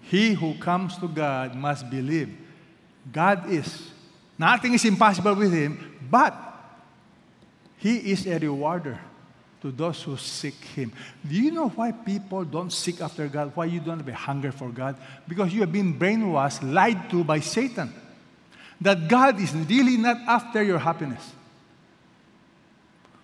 He 0.01 0.33
who 0.33 0.55
comes 0.55 0.97
to 0.97 1.07
God 1.07 1.55
must 1.55 1.89
believe 1.89 2.35
God 3.11 3.49
is. 3.49 3.91
Nothing 4.37 4.73
is 4.73 4.85
impossible 4.85 5.35
with 5.35 5.53
him, 5.53 5.97
but 6.09 6.33
he 7.77 8.11
is 8.11 8.25
a 8.27 8.37
rewarder 8.39 8.99
to 9.61 9.71
those 9.71 10.03
who 10.03 10.17
seek 10.17 10.55
Him. 10.75 10.91
Do 11.27 11.35
you 11.35 11.51
know 11.51 11.69
why 11.69 11.91
people 11.91 12.43
don't 12.45 12.71
seek 12.71 13.01
after 13.01 13.27
God? 13.27 13.51
Why 13.55 13.65
you 13.65 13.79
don't 13.79 13.97
have 13.97 14.07
a 14.07 14.13
hunger 14.13 14.51
for 14.51 14.69
God? 14.69 14.95
Because 15.27 15.53
you 15.53 15.61
have 15.61 15.71
been 15.71 15.97
brainwashed, 15.97 16.61
lied 16.73 17.09
to 17.09 17.23
by 17.23 17.39
Satan. 17.39 17.93
That 18.81 19.07
God 19.07 19.39
is 19.39 19.53
really 19.53 19.97
not 19.97 20.17
after 20.27 20.63
your 20.63 20.79
happiness. 20.79 21.33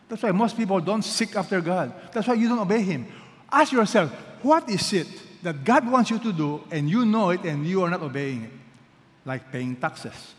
That's 0.07 0.21
why 0.21 0.31
most 0.31 0.55
people 0.55 0.79
don't 0.79 1.01
seek 1.01 1.35
after 1.35 1.61
God. 1.61 1.93
That's 2.11 2.27
why 2.27 2.35
you 2.35 2.47
don't 2.47 2.59
obey 2.59 2.81
Him. 2.81 3.07
Ask 3.51 3.71
yourself, 3.71 4.11
what 4.41 4.69
is 4.69 4.93
it 4.93 5.07
that 5.43 5.63
God 5.63 5.89
wants 5.89 6.09
you 6.09 6.19
to 6.19 6.31
do 6.31 6.63
and 6.71 6.89
you 6.89 7.05
know 7.05 7.31
it 7.31 7.43
and 7.43 7.65
you 7.65 7.83
are 7.83 7.89
not 7.89 8.01
obeying 8.01 8.43
it? 8.43 8.51
Like 9.25 9.51
paying 9.51 9.75
taxes, 9.75 10.33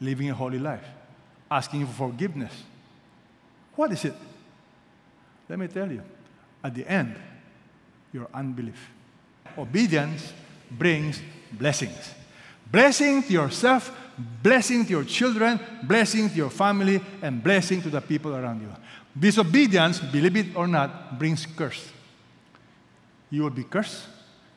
living 0.00 0.28
a 0.28 0.34
holy 0.34 0.58
life, 0.58 0.84
asking 1.50 1.86
for 1.86 2.10
forgiveness 2.10 2.52
what 3.78 3.92
is 3.92 4.04
it? 4.04 4.14
Let 5.48 5.56
me 5.56 5.68
tell 5.68 5.88
you. 5.88 6.02
At 6.64 6.74
the 6.74 6.84
end, 6.84 7.14
your 8.12 8.26
unbelief. 8.34 8.90
Obedience 9.56 10.32
brings 10.68 11.22
blessings. 11.52 12.12
Blessing 12.72 13.22
to 13.22 13.32
yourself, 13.32 13.96
blessing 14.42 14.84
to 14.84 14.90
your 14.90 15.04
children, 15.04 15.60
blessing 15.82 16.28
to 16.28 16.34
your 16.34 16.50
family, 16.50 17.00
and 17.22 17.42
blessing 17.42 17.80
to 17.82 17.90
the 17.90 18.00
people 18.00 18.34
around 18.34 18.60
you. 18.60 18.68
Disobedience, 19.18 20.00
believe 20.00 20.36
it 20.36 20.56
or 20.56 20.66
not, 20.66 21.18
brings 21.18 21.46
curse. 21.46 21.90
You 23.30 23.42
will 23.42 23.50
be 23.50 23.64
cursed, 23.64 24.06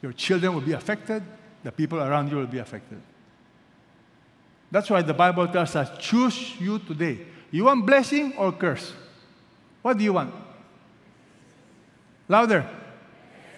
your 0.02 0.14
children 0.14 0.54
will 0.54 0.62
be 0.62 0.74
affected, 0.74 1.24
the 1.64 1.72
people 1.72 2.00
around 2.00 2.30
you 2.30 2.38
will 2.38 2.48
be 2.48 2.60
affected. 2.60 3.02
That's 4.72 4.90
why 4.90 5.02
the 5.02 5.14
Bible 5.14 5.48
tells 5.48 5.76
us 5.76 5.90
choose 6.00 6.60
you 6.60 6.80
today. 6.80 7.20
You 7.52 7.66
want 7.66 7.86
blessing 7.86 8.34
or 8.38 8.52
curse? 8.54 8.94
What 9.82 9.98
do 9.98 10.04
you 10.04 10.14
want? 10.14 10.34
Louder. 12.28 12.66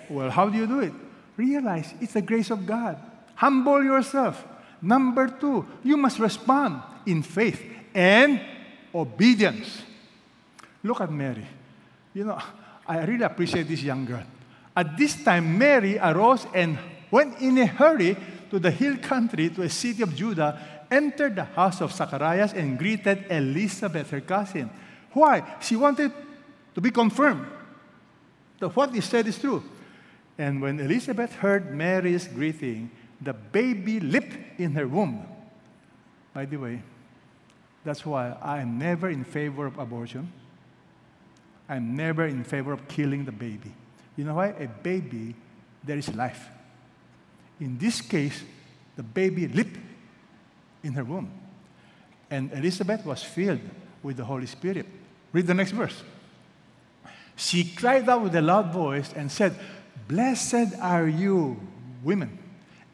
Well, 0.09 0.31
how 0.31 0.49
do 0.49 0.57
you 0.57 0.65
do 0.65 0.79
it? 0.79 0.93
Realize 1.37 1.93
it's 2.01 2.13
the 2.13 2.21
grace 2.21 2.49
of 2.49 2.65
God. 2.65 2.97
Humble 3.35 3.83
yourself. 3.83 4.43
Number 4.83 5.29
two, 5.29 5.65
you 5.81 5.95
must 5.95 6.19
respond 6.19 6.83
in 7.05 7.23
faith 7.23 7.63
and 7.95 8.41
obedience. 8.93 9.81
Look 10.83 10.99
at 10.99 11.09
Mary. 11.09 11.47
You 12.13 12.25
know, 12.25 12.37
I 12.85 13.05
really 13.05 13.23
appreciate 13.23 13.69
this 13.69 13.81
young 13.81 14.03
girl. 14.03 14.23
At 14.75 14.97
this 14.97 15.23
time, 15.23 15.57
Mary 15.57 15.97
arose 15.97 16.45
and 16.53 16.77
went 17.09 17.39
in 17.39 17.57
a 17.59 17.65
hurry 17.65 18.17
to 18.49 18.59
the 18.59 18.71
hill 18.71 18.97
country, 18.97 19.49
to 19.51 19.61
a 19.61 19.69
city 19.69 20.03
of 20.03 20.13
Judah, 20.13 20.59
entered 20.91 21.37
the 21.37 21.45
house 21.45 21.79
of 21.79 21.93
Zacharias, 21.93 22.51
and 22.51 22.77
greeted 22.77 23.25
Elizabeth, 23.29 24.09
her 24.09 24.21
cousin. 24.21 24.69
Why? 25.13 25.57
She 25.61 25.77
wanted 25.77 26.11
to 26.75 26.81
be 26.81 26.91
confirmed 26.91 27.47
that 28.59 28.75
what 28.75 28.93
he 28.93 28.99
said 28.99 29.27
is 29.27 29.39
true. 29.39 29.63
And 30.37 30.61
when 30.61 30.79
Elizabeth 30.79 31.33
heard 31.35 31.73
Mary's 31.73 32.27
greeting, 32.27 32.91
the 33.23 33.33
baby 33.33 33.99
leaped 33.99 34.59
in 34.59 34.73
her 34.73 34.87
womb. 34.87 35.25
By 36.33 36.45
the 36.45 36.57
way, 36.57 36.81
that's 37.83 38.05
why 38.05 38.35
I 38.41 38.61
am 38.61 38.77
never 38.77 39.09
in 39.09 39.23
favor 39.23 39.65
of 39.65 39.77
abortion. 39.77 40.31
I'm 41.67 41.95
never 41.95 42.25
in 42.25 42.43
favor 42.43 42.73
of 42.73 42.87
killing 42.87 43.25
the 43.25 43.31
baby. 43.31 43.71
You 44.15 44.25
know 44.25 44.35
why? 44.35 44.47
A 44.47 44.67
baby, 44.67 45.35
there 45.83 45.97
is 45.97 46.13
life. 46.13 46.47
In 47.59 47.77
this 47.77 48.01
case, 48.01 48.43
the 48.95 49.03
baby 49.03 49.47
leaped 49.47 49.79
in 50.83 50.93
her 50.93 51.03
womb. 51.03 51.31
And 52.29 52.51
Elizabeth 52.53 53.05
was 53.05 53.23
filled 53.23 53.61
with 54.01 54.17
the 54.17 54.25
Holy 54.25 54.45
Spirit. 54.45 54.85
Read 55.31 55.47
the 55.47 55.53
next 55.53 55.71
verse. 55.71 56.03
She 57.35 57.63
cried 57.63 58.07
out 58.07 58.21
with 58.21 58.35
a 58.35 58.41
loud 58.41 58.71
voice 58.71 59.11
and 59.13 59.31
said, 59.31 59.55
Blessed 60.07 60.77
are 60.79 61.07
you, 61.07 61.59
women, 62.03 62.37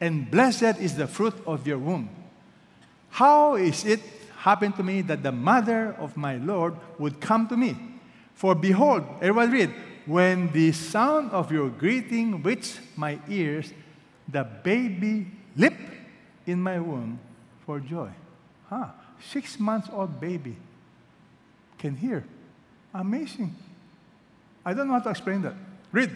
and 0.00 0.30
blessed 0.30 0.80
is 0.80 0.96
the 0.96 1.06
fruit 1.06 1.34
of 1.46 1.66
your 1.66 1.78
womb. 1.78 2.08
How 3.10 3.56
is 3.56 3.84
it 3.84 4.00
happened 4.38 4.76
to 4.76 4.82
me 4.82 5.02
that 5.02 5.22
the 5.22 5.32
mother 5.32 5.94
of 5.98 6.16
my 6.16 6.36
Lord 6.36 6.74
would 6.98 7.20
come 7.20 7.46
to 7.48 7.56
me? 7.56 7.76
For 8.34 8.54
behold, 8.54 9.04
everyone 9.20 9.50
read, 9.50 9.74
when 10.06 10.50
the 10.52 10.72
sound 10.72 11.30
of 11.32 11.52
your 11.52 11.68
greeting 11.68 12.42
reached 12.42 12.80
my 12.96 13.18
ears, 13.28 13.72
the 14.26 14.44
baby 14.44 15.26
leaped 15.56 15.76
in 16.46 16.62
my 16.62 16.78
womb 16.78 17.20
for 17.66 17.80
joy. 17.80 18.08
Huh? 18.68 18.86
Six 19.20 19.60
months 19.60 19.88
old 19.92 20.18
baby 20.20 20.56
can 21.78 21.96
hear. 21.96 22.24
Amazing. 22.94 23.54
I 24.64 24.72
don't 24.72 24.86
know 24.86 24.94
how 24.94 25.00
to 25.00 25.10
explain 25.10 25.42
that. 25.42 25.54
Read. 25.92 26.10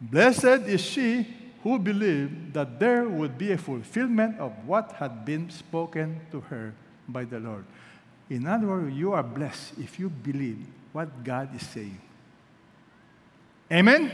Blessed 0.00 0.66
is 0.66 0.80
she 0.80 1.26
who 1.62 1.78
believed 1.78 2.54
that 2.54 2.80
there 2.80 3.08
would 3.08 3.38
be 3.38 3.52
a 3.52 3.58
fulfillment 3.58 4.38
of 4.38 4.52
what 4.66 4.92
had 4.92 5.24
been 5.24 5.48
spoken 5.50 6.20
to 6.30 6.40
her 6.40 6.74
by 7.08 7.24
the 7.24 7.38
Lord. 7.38 7.64
In 8.28 8.46
other 8.46 8.66
words, 8.66 8.94
you 8.94 9.12
are 9.12 9.22
blessed 9.22 9.74
if 9.78 9.98
you 9.98 10.08
believe 10.08 10.58
what 10.92 11.22
God 11.22 11.54
is 11.54 11.66
saying. 11.68 12.00
Amen? 13.70 14.12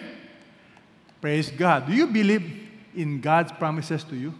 Praise 1.20 1.50
God. 1.50 1.86
Do 1.86 1.92
you 1.92 2.06
believe 2.06 2.68
in 2.94 3.20
God's 3.20 3.52
promises 3.52 4.04
to 4.04 4.16
you? 4.16 4.34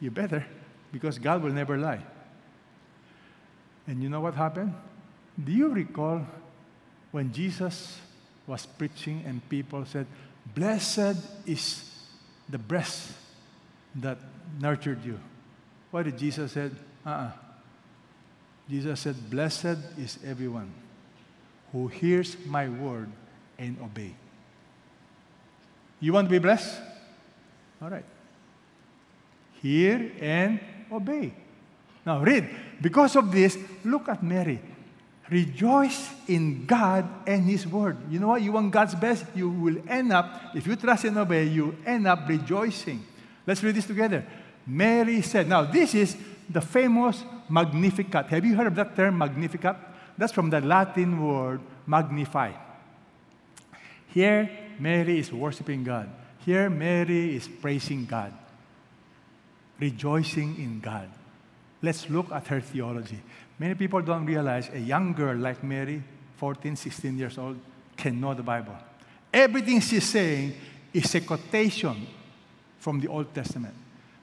You 0.00 0.10
better, 0.10 0.44
because 0.92 1.18
God 1.18 1.42
will 1.42 1.52
never 1.52 1.76
lie. 1.78 2.02
And 3.86 4.02
you 4.02 4.08
know 4.08 4.20
what 4.20 4.34
happened? 4.34 4.74
Do 5.42 5.52
you 5.52 5.68
recall 5.68 6.26
when 7.10 7.32
Jesus 7.32 7.98
was 8.46 8.66
preaching 8.66 9.24
and 9.26 9.46
people 9.48 9.84
said, 9.86 10.06
Blessed 10.54 11.16
is 11.46 11.90
the 12.48 12.58
breast 12.58 13.12
that 13.96 14.18
nurtured 14.60 15.04
you. 15.04 15.18
What 15.90 16.04
did 16.04 16.18
Jesus 16.18 16.52
said? 16.52 16.74
Uh-uh. 17.04 17.30
Jesus 18.68 19.00
said, 19.00 19.30
Blessed 19.30 19.78
is 19.98 20.18
everyone 20.24 20.72
who 21.72 21.88
hears 21.88 22.36
my 22.46 22.68
word 22.68 23.10
and 23.58 23.76
obey. 23.82 24.14
You 26.00 26.12
want 26.12 26.28
to 26.28 26.30
be 26.30 26.38
blessed? 26.38 26.78
All 27.80 27.90
right. 27.90 28.04
Hear 29.62 30.12
and 30.20 30.60
obey. 30.92 31.32
Now 32.04 32.22
read. 32.22 32.48
Because 32.80 33.16
of 33.16 33.32
this, 33.32 33.58
look 33.84 34.08
at 34.08 34.22
Mary. 34.22 34.60
Rejoice 35.28 36.08
in 36.28 36.66
God 36.66 37.04
and 37.26 37.44
His 37.44 37.66
Word. 37.66 37.96
You 38.08 38.20
know 38.20 38.28
what? 38.28 38.42
You 38.42 38.52
want 38.52 38.70
God's 38.70 38.94
best, 38.94 39.24
you 39.34 39.50
will 39.50 39.76
end 39.88 40.12
up, 40.12 40.54
if 40.54 40.66
you 40.66 40.76
trust 40.76 41.04
and 41.04 41.18
obey, 41.18 41.44
you 41.44 41.76
end 41.84 42.06
up 42.06 42.28
rejoicing. 42.28 43.04
Let's 43.46 43.62
read 43.62 43.74
this 43.74 43.86
together. 43.86 44.24
Mary 44.66 45.22
said, 45.22 45.48
now 45.48 45.62
this 45.62 45.94
is 45.94 46.16
the 46.48 46.60
famous 46.60 47.24
Magnificat. 47.48 48.26
Have 48.26 48.44
you 48.44 48.56
heard 48.56 48.66
of 48.68 48.74
that 48.76 48.96
term, 48.96 49.18
Magnificat? 49.18 49.76
That's 50.18 50.32
from 50.32 50.50
the 50.50 50.60
Latin 50.60 51.22
word 51.22 51.60
magnify. 51.86 52.52
Here, 54.08 54.50
Mary 54.78 55.18
is 55.18 55.32
worshiping 55.32 55.84
God. 55.84 56.08
Here, 56.44 56.70
Mary 56.70 57.36
is 57.36 57.48
praising 57.48 58.06
God, 58.06 58.32
rejoicing 59.78 60.56
in 60.58 60.80
God. 60.80 61.08
Let's 61.82 62.08
look 62.08 62.32
at 62.32 62.46
her 62.48 62.60
theology. 62.60 63.20
Many 63.58 63.74
people 63.74 64.02
don't 64.02 64.26
realize 64.26 64.68
a 64.72 64.78
young 64.78 65.12
girl 65.12 65.36
like 65.36 65.62
Mary, 65.64 66.02
14, 66.36 66.76
16 66.76 67.18
years 67.18 67.38
old, 67.38 67.58
can 67.96 68.20
know 68.20 68.34
the 68.34 68.42
Bible. 68.42 68.76
Everything 69.32 69.80
she's 69.80 70.04
saying 70.04 70.54
is 70.92 71.14
a 71.14 71.20
quotation 71.20 72.06
from 72.78 73.00
the 73.00 73.08
Old 73.08 73.34
Testament. 73.34 73.74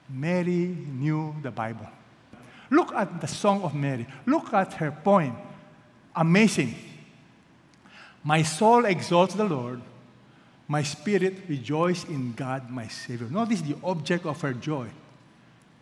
Mary 0.08 0.76
knew 0.88 1.34
the 1.42 1.50
Bible. 1.50 1.88
Look 2.70 2.92
at 2.94 3.20
the 3.20 3.26
Song 3.26 3.62
of 3.62 3.74
Mary. 3.74 4.06
Look 4.26 4.52
at 4.52 4.74
her 4.74 4.90
poem. 4.90 5.36
Amazing. 6.14 6.74
My 8.22 8.42
soul 8.42 8.84
exalts 8.84 9.34
the 9.34 9.44
Lord. 9.44 9.80
My 10.66 10.82
spirit 10.82 11.42
rejoices 11.48 12.08
in 12.08 12.32
God, 12.32 12.70
my 12.70 12.88
Savior. 12.88 13.28
Notice 13.28 13.60
the 13.60 13.76
object 13.84 14.24
of 14.24 14.40
her 14.40 14.54
joy 14.54 14.88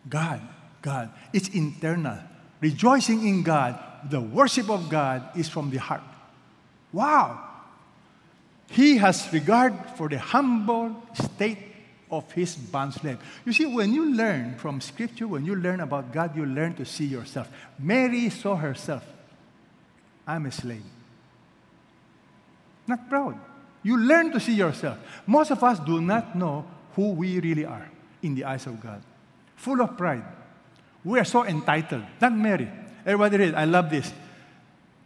God, 0.09 0.41
God. 0.81 1.09
It's 1.31 1.47
internal. 1.49 2.19
Rejoicing 2.63 3.27
in 3.27 3.43
God, 3.43 3.77
the 4.09 4.21
worship 4.21 4.69
of 4.69 4.87
God 4.87 5.35
is 5.35 5.49
from 5.49 5.69
the 5.69 5.79
heart. 5.79 5.99
Wow! 6.93 7.43
He 8.69 8.95
has 8.95 9.27
regard 9.33 9.75
for 9.97 10.07
the 10.07 10.17
humble 10.17 10.95
state 11.13 11.57
of 12.09 12.31
his 12.31 12.55
bondslave. 12.55 13.17
You 13.43 13.51
see, 13.51 13.65
when 13.65 13.93
you 13.93 14.15
learn 14.15 14.55
from 14.55 14.79
Scripture, 14.79 15.27
when 15.27 15.43
you 15.43 15.57
learn 15.57 15.81
about 15.81 16.13
God, 16.13 16.37
you 16.37 16.45
learn 16.45 16.73
to 16.75 16.85
see 16.85 17.03
yourself. 17.03 17.49
Mary 17.77 18.29
saw 18.29 18.55
herself. 18.55 19.03
I'm 20.25 20.45
a 20.45 20.51
slave. 20.51 20.87
Not 22.87 23.09
proud. 23.09 23.37
You 23.83 23.97
learn 23.97 24.31
to 24.31 24.39
see 24.39 24.53
yourself. 24.53 24.99
Most 25.27 25.51
of 25.51 25.61
us 25.65 25.79
do 25.79 25.99
not 25.99 26.33
know 26.33 26.65
who 26.95 27.11
we 27.11 27.41
really 27.41 27.65
are 27.65 27.91
in 28.21 28.35
the 28.35 28.45
eyes 28.45 28.67
of 28.67 28.79
God. 28.79 29.01
Full 29.57 29.81
of 29.81 29.97
pride. 29.97 30.23
We 31.03 31.19
are 31.19 31.25
so 31.25 31.45
entitled. 31.45 32.03
Not 32.21 32.33
Mary. 32.35 32.69
Everybody 33.05 33.37
read. 33.37 33.55
I 33.55 33.65
love 33.65 33.89
this. 33.89 34.11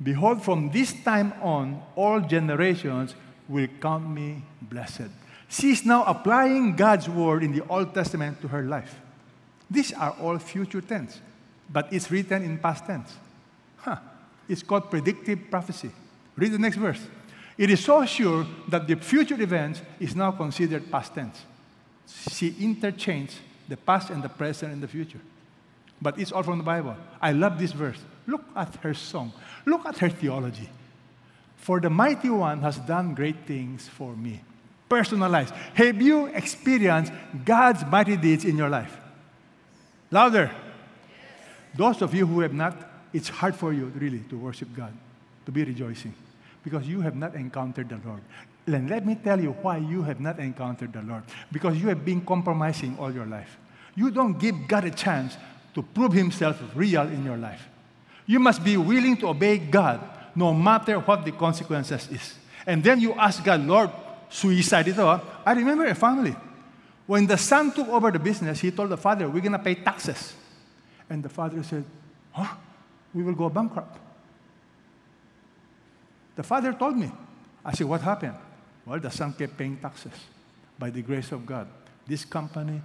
Behold, 0.02 0.44
from 0.44 0.70
this 0.70 0.94
time 1.04 1.34
on, 1.42 1.82
all 1.96 2.20
generations 2.22 3.16
will 3.48 3.68
count 3.82 4.08
me 4.08 4.44
blessed. 4.62 5.10
She's 5.50 5.86
now 5.86 6.04
applying 6.04 6.76
God's 6.76 7.10
word 7.10 7.44
in 7.44 7.52
the 7.52 7.66
Old 7.68 7.94
Testament 7.94 8.42
to 8.42 8.48
her 8.50 8.64
life. 8.64 9.00
These 9.70 9.94
are 9.94 10.12
all 10.22 10.38
future 10.38 10.82
tense, 10.82 11.20
but 11.70 11.92
it's 11.92 12.12
written 12.12 12.44
in 12.44 12.58
past 12.60 12.86
tense. 12.86 13.14
Huh. 13.78 13.98
It's 14.48 14.62
called 14.62 14.90
predictive 14.90 15.50
prophecy. 15.50 15.92
Read 16.36 16.52
the 16.52 16.60
next 16.60 16.78
verse. 16.78 17.02
It 17.58 17.72
is 17.72 17.84
so 17.84 18.06
sure 18.06 18.46
that 18.68 18.88
the 18.88 18.96
future 18.98 19.42
events 19.42 19.82
is 20.00 20.16
now 20.16 20.32
considered 20.32 20.92
past 20.92 21.16
tense. 21.16 21.44
She 22.32 22.56
interchanged 22.60 23.36
the 23.68 23.78
past 23.78 24.12
and 24.12 24.22
the 24.22 24.30
present 24.30 24.74
and 24.74 24.84
the 24.84 24.88
future. 24.88 25.20
But 26.02 26.20
it's 26.20 26.32
all 26.32 26.44
from 26.44 26.58
the 26.60 26.64
Bible. 26.64 26.96
I 27.22 27.32
love 27.32 27.58
this 27.58 27.72
verse. 27.72 27.98
Look 28.28 28.44
at 28.56 28.76
her 28.78 28.94
song. 28.94 29.32
Look 29.66 29.86
at 29.86 29.98
her 30.00 30.10
theology. 30.10 30.70
For 31.58 31.80
the 31.80 31.90
mighty 31.90 32.30
one 32.30 32.62
has 32.62 32.78
done 32.78 33.16
great 33.16 33.46
things 33.46 33.88
for 33.88 34.16
me. 34.16 34.42
Personalized. 34.90 35.54
Have 35.74 36.02
you 36.02 36.28
experienced 36.28 37.12
God's 37.44 37.86
mighty 37.86 38.16
deeds 38.16 38.46
in 38.46 38.58
your 38.58 38.70
life? 38.70 38.96
Louder. 40.12 40.52
Those 41.76 42.02
of 42.02 42.14
you 42.14 42.26
who 42.26 42.40
have 42.40 42.54
not, 42.54 42.76
it's 43.12 43.28
hard 43.28 43.56
for 43.56 43.74
you 43.74 43.92
really 43.96 44.20
to 44.30 44.38
worship 44.38 44.70
God, 44.76 44.94
to 45.46 45.52
be 45.52 45.64
rejoicing, 45.64 46.14
because 46.64 46.88
you 46.88 47.02
have 47.02 47.16
not 47.16 47.36
encountered 47.36 47.90
the 47.90 48.00
Lord. 48.06 48.22
And 48.66 48.90
let 48.90 49.06
me 49.06 49.16
tell 49.16 49.40
you 49.40 49.52
why 49.62 49.78
you 49.78 50.04
have 50.04 50.20
not 50.20 50.40
encountered 50.40 50.94
the 50.94 51.02
Lord. 51.02 51.24
Because 51.52 51.78
you 51.78 51.88
have 51.90 52.04
been 52.04 52.22
compromising 52.22 52.98
all 52.98 53.12
your 53.12 53.26
life. 53.26 53.58
You 53.96 54.12
don't 54.12 54.38
give 54.40 54.68
God 54.68 54.86
a 54.86 54.92
chance 54.92 55.38
to 55.78 55.84
prove 55.84 56.12
Himself 56.12 56.60
real 56.74 57.04
in 57.04 57.24
your 57.24 57.38
life. 57.38 57.62
You 58.26 58.40
must 58.40 58.64
be 58.64 58.78
willing 58.78 59.16
to 59.18 59.28
obey 59.28 59.60
God 59.60 60.02
no 60.34 60.52
matter 60.52 60.98
what 60.98 61.24
the 61.24 61.32
consequences 61.32 62.10
is. 62.10 62.34
And 62.66 62.84
then 62.84 63.00
you 63.00 63.14
ask 63.14 63.44
God, 63.44 63.62
Lord, 63.62 63.92
suicide 64.28 64.88
ito. 64.88 65.06
Ha? 65.06 65.22
I 65.46 65.54
remember 65.54 65.86
a 65.86 65.94
family 65.94 66.36
When 67.06 67.28
the 67.28 67.38
son 67.38 67.72
took 67.72 67.88
over 67.88 68.10
the 68.10 68.20
business, 68.20 68.60
he 68.60 68.72
told 68.72 68.90
the 68.90 68.98
father, 68.98 69.30
We're 69.30 69.40
going 69.40 69.54
to 69.54 69.60
pay 69.60 69.76
taxes. 69.76 70.34
And 71.08 71.22
the 71.22 71.30
father 71.30 71.62
said, 71.62 71.86
Huh? 72.32 72.56
We 73.14 73.22
will 73.22 73.36
go 73.36 73.48
bankrupt. 73.50 73.98
The 76.36 76.44
father 76.44 76.74
told 76.74 76.98
me. 76.98 77.12
I 77.64 77.74
said, 77.74 77.86
What 77.86 78.02
happened? 78.02 78.36
Well, 78.84 79.00
the 79.00 79.12
son 79.12 79.34
kept 79.34 79.58
paying 79.58 79.78
taxes. 79.78 80.12
By 80.80 80.90
the 80.90 81.04
grace 81.04 81.32
of 81.32 81.46
God, 81.46 81.68
this 82.06 82.26
company 82.26 82.82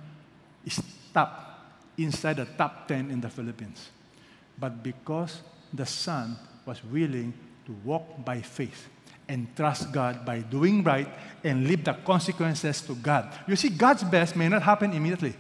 is 0.65 0.81
top, 1.13 1.52
inside 1.99 2.37
the 2.37 2.47
top 2.47 2.89
10 2.89 3.11
in 3.11 3.21
the 3.21 3.29
Philippines. 3.29 3.91
But 4.59 4.83
because 4.83 5.41
the 5.73 5.87
son 5.87 6.37
was 6.67 6.83
willing 6.85 7.33
to 7.67 7.73
walk 7.85 8.25
by 8.25 8.41
faith 8.41 8.89
and 9.29 9.47
trust 9.57 9.93
God 9.93 10.25
by 10.25 10.41
doing 10.41 10.83
right 10.83 11.09
and 11.45 11.67
leave 11.67 11.85
the 11.85 11.95
consequences 12.05 12.81
to 12.83 12.95
God. 12.95 13.33
You 13.47 13.57
see, 13.57 13.71
God's 13.71 14.05
best 14.05 14.37
may 14.37 14.49
not 14.49 14.63
happen 14.63 14.93
immediately, 14.93 15.35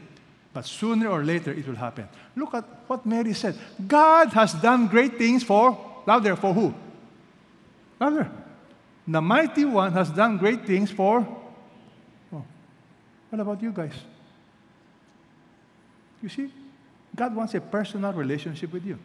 but 0.52 0.66
sooner 0.66 1.08
or 1.08 1.22
later 1.24 1.52
it 1.52 1.66
will 1.66 1.76
happen. 1.76 2.08
Look 2.36 2.54
at 2.54 2.64
what 2.86 3.04
Mary 3.04 3.34
said 3.34 3.58
God 3.86 4.28
has 4.28 4.54
done 4.54 4.86
great 4.86 5.18
things 5.18 5.42
for, 5.42 5.78
louder, 6.06 6.36
for 6.36 6.54
who? 6.54 6.74
Louder. 8.00 8.30
The 9.06 9.20
mighty 9.20 9.64
one 9.64 9.92
has 9.92 10.10
done 10.10 10.38
great 10.38 10.64
things 10.64 10.90
for. 10.90 11.26
Oh, 12.32 12.44
what 13.30 13.40
about 13.40 13.62
you 13.62 13.72
guys? 13.72 13.94
You 16.22 16.28
see, 16.28 16.50
God 17.14 17.34
wants 17.34 17.54
a 17.54 17.60
personal 17.60 18.12
relationship 18.12 18.72
with 18.72 18.86
you. 18.86 18.98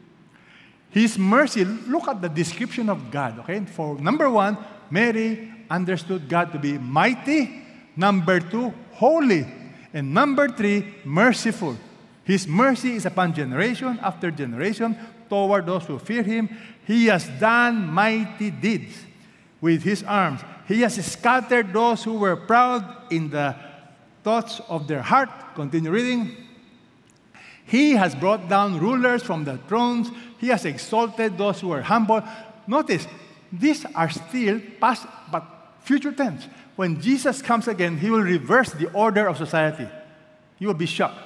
His 0.92 1.18
mercy, 1.18 1.66
look 1.66 2.08
at 2.08 2.22
the 2.22 2.30
description 2.30 2.90
of 2.90 3.12
God, 3.12 3.40
okay? 3.40 3.60
For 3.66 4.00
number 4.00 4.30
one, 4.30 4.58
Mary 4.90 5.54
understood 5.70 6.30
God 6.30 6.54
to 6.54 6.60
be 6.60 6.78
mighty. 6.78 7.64
Number 7.96 8.40
two, 8.40 8.74
holy. 8.94 9.46
And 9.94 10.14
number 10.14 10.48
three, 10.48 10.96
merciful. 11.04 11.76
His 12.24 12.48
mercy 12.48 12.96
is 12.96 13.06
upon 13.06 13.34
generation 13.34 14.00
after 14.02 14.32
generation 14.32 14.98
toward 15.30 15.66
those 15.66 15.86
who 15.86 16.00
fear 16.00 16.24
him. 16.24 16.50
He 16.86 17.08
has 17.08 17.28
done 17.40 17.88
mighty 17.88 18.52
deeds 18.52 18.96
with 19.60 19.84
his 19.84 20.04
arms. 20.04 20.42
He 20.68 20.82
has 20.82 21.04
scattered 21.06 21.74
those 21.74 22.04
who 22.04 22.14
were 22.14 22.36
proud 22.36 23.12
in 23.12 23.30
the 23.30 23.56
thoughts 24.24 24.62
of 24.70 24.88
their 24.88 25.02
heart. 25.02 25.30
Continue 25.56 25.92
reading. 25.92 26.47
He 27.68 27.92
has 27.92 28.16
brought 28.16 28.48
down 28.48 28.80
rulers 28.80 29.24
from 29.24 29.44
the 29.44 29.58
thrones. 29.68 30.10
He 30.40 30.48
has 30.48 30.66
exalted 30.66 31.38
those 31.38 31.60
who 31.60 31.72
are 31.72 31.82
humble. 31.82 32.24
Notice, 32.66 33.06
these 33.52 33.86
are 33.94 34.10
still 34.10 34.62
past, 34.80 35.06
but 35.32 35.46
future 35.82 36.14
tense. 36.14 36.48
When 36.78 37.02
Jesus 37.02 37.42
comes 37.42 37.68
again, 37.68 37.98
he 37.98 38.10
will 38.10 38.22
reverse 38.22 38.72
the 38.72 38.92
order 38.94 39.28
of 39.28 39.38
society. 39.38 39.88
You 40.60 40.68
will 40.68 40.76
be 40.76 40.86
shocked. 40.86 41.20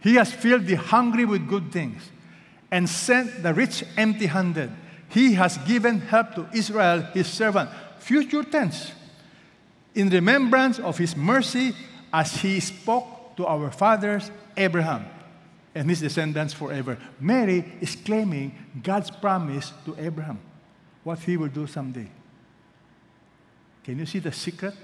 He 0.00 0.14
has 0.14 0.32
filled 0.32 0.66
the 0.66 0.76
hungry 0.76 1.26
with 1.26 1.46
good 1.46 1.70
things 1.70 2.02
and 2.70 2.88
sent 2.88 3.42
the 3.42 3.52
rich 3.52 3.84
empty 3.96 4.26
handed. 4.26 4.70
He 5.10 5.34
has 5.34 5.58
given 5.58 6.00
help 6.00 6.34
to 6.36 6.48
Israel, 6.54 7.02
his 7.12 7.26
servant. 7.26 7.68
Future 7.98 8.44
tense. 8.44 8.92
In 9.94 10.08
remembrance 10.08 10.78
of 10.78 10.96
his 10.96 11.16
mercy, 11.16 11.74
as 12.12 12.36
he 12.36 12.60
spoke 12.60 13.36
to 13.36 13.46
our 13.46 13.70
fathers, 13.70 14.30
Abraham, 14.60 15.06
and 15.74 15.88
his 15.88 16.00
descendants 16.00 16.52
forever. 16.52 16.98
Mary 17.18 17.64
is 17.80 17.96
claiming 17.96 18.52
God's 18.82 19.10
promise 19.10 19.72
to 19.84 19.96
Abraham, 19.98 20.38
what 21.02 21.18
he 21.20 21.36
will 21.36 21.48
do 21.48 21.66
someday. 21.66 22.08
Can 23.84 23.98
you 23.98 24.06
see 24.06 24.18
the 24.18 24.32
secret 24.32 24.74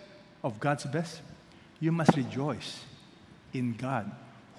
of 0.42 0.58
God's 0.58 0.84
best? 0.84 1.20
You 1.80 1.92
must 1.92 2.16
rejoice 2.16 2.84
in 3.52 3.74
God, 3.74 4.10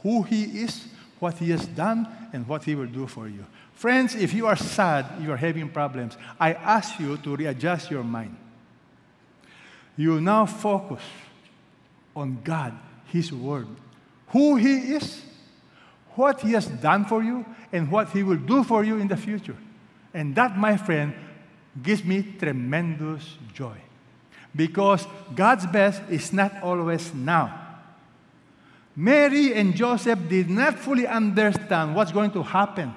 who 0.04 0.24
He 0.24 0.44
is, 0.62 0.88
what 1.20 1.36
He 1.36 1.50
has 1.50 1.66
done, 1.66 2.08
and 2.34 2.48
what 2.48 2.64
He 2.64 2.76
will 2.76 2.86
do 2.86 3.08
for 3.08 3.28
you. 3.28 3.46
Friends, 3.74 4.16
if 4.16 4.34
you 4.34 4.48
are 4.48 4.56
sad, 4.56 5.06
you 5.22 5.32
are 5.32 5.38
having 5.38 5.70
problems, 5.70 6.18
I 6.40 6.54
ask 6.54 7.00
you 7.00 7.18
to 7.18 7.36
readjust 7.36 7.90
your 7.92 8.04
mind. 8.04 8.36
You 9.96 10.22
now 10.22 10.46
focus 10.46 11.02
on 12.16 12.40
God, 12.44 12.74
His 13.06 13.32
Word, 13.32 13.68
who 14.28 14.56
He 14.56 14.96
is, 14.96 15.22
what 16.16 16.42
He 16.42 16.52
has 16.54 16.68
done 16.68 17.06
for 17.06 17.24
you, 17.24 17.46
and 17.72 17.92
what 17.92 18.10
He 18.10 18.24
will 18.24 18.38
do 18.38 18.64
for 18.64 18.84
you 18.84 18.98
in 18.98 19.08
the 19.08 19.18
future. 19.18 19.56
And 20.14 20.36
that, 20.36 20.58
my 20.58 20.78
friend, 20.78 21.14
gives 21.82 22.04
me 22.04 22.24
tremendous 22.40 23.38
joy. 23.54 23.78
Because 24.56 25.06
God's 25.36 25.68
best 25.68 26.02
is 26.10 26.34
not 26.34 26.64
always 26.64 27.14
now. 27.14 27.68
Mary 28.96 29.54
and 29.54 29.76
Joseph 29.76 30.18
did 30.28 30.50
not 30.50 30.80
fully 30.80 31.06
understand 31.06 31.96
what's 31.96 32.12
going 32.12 32.32
to 32.32 32.42
happen. 32.42 32.96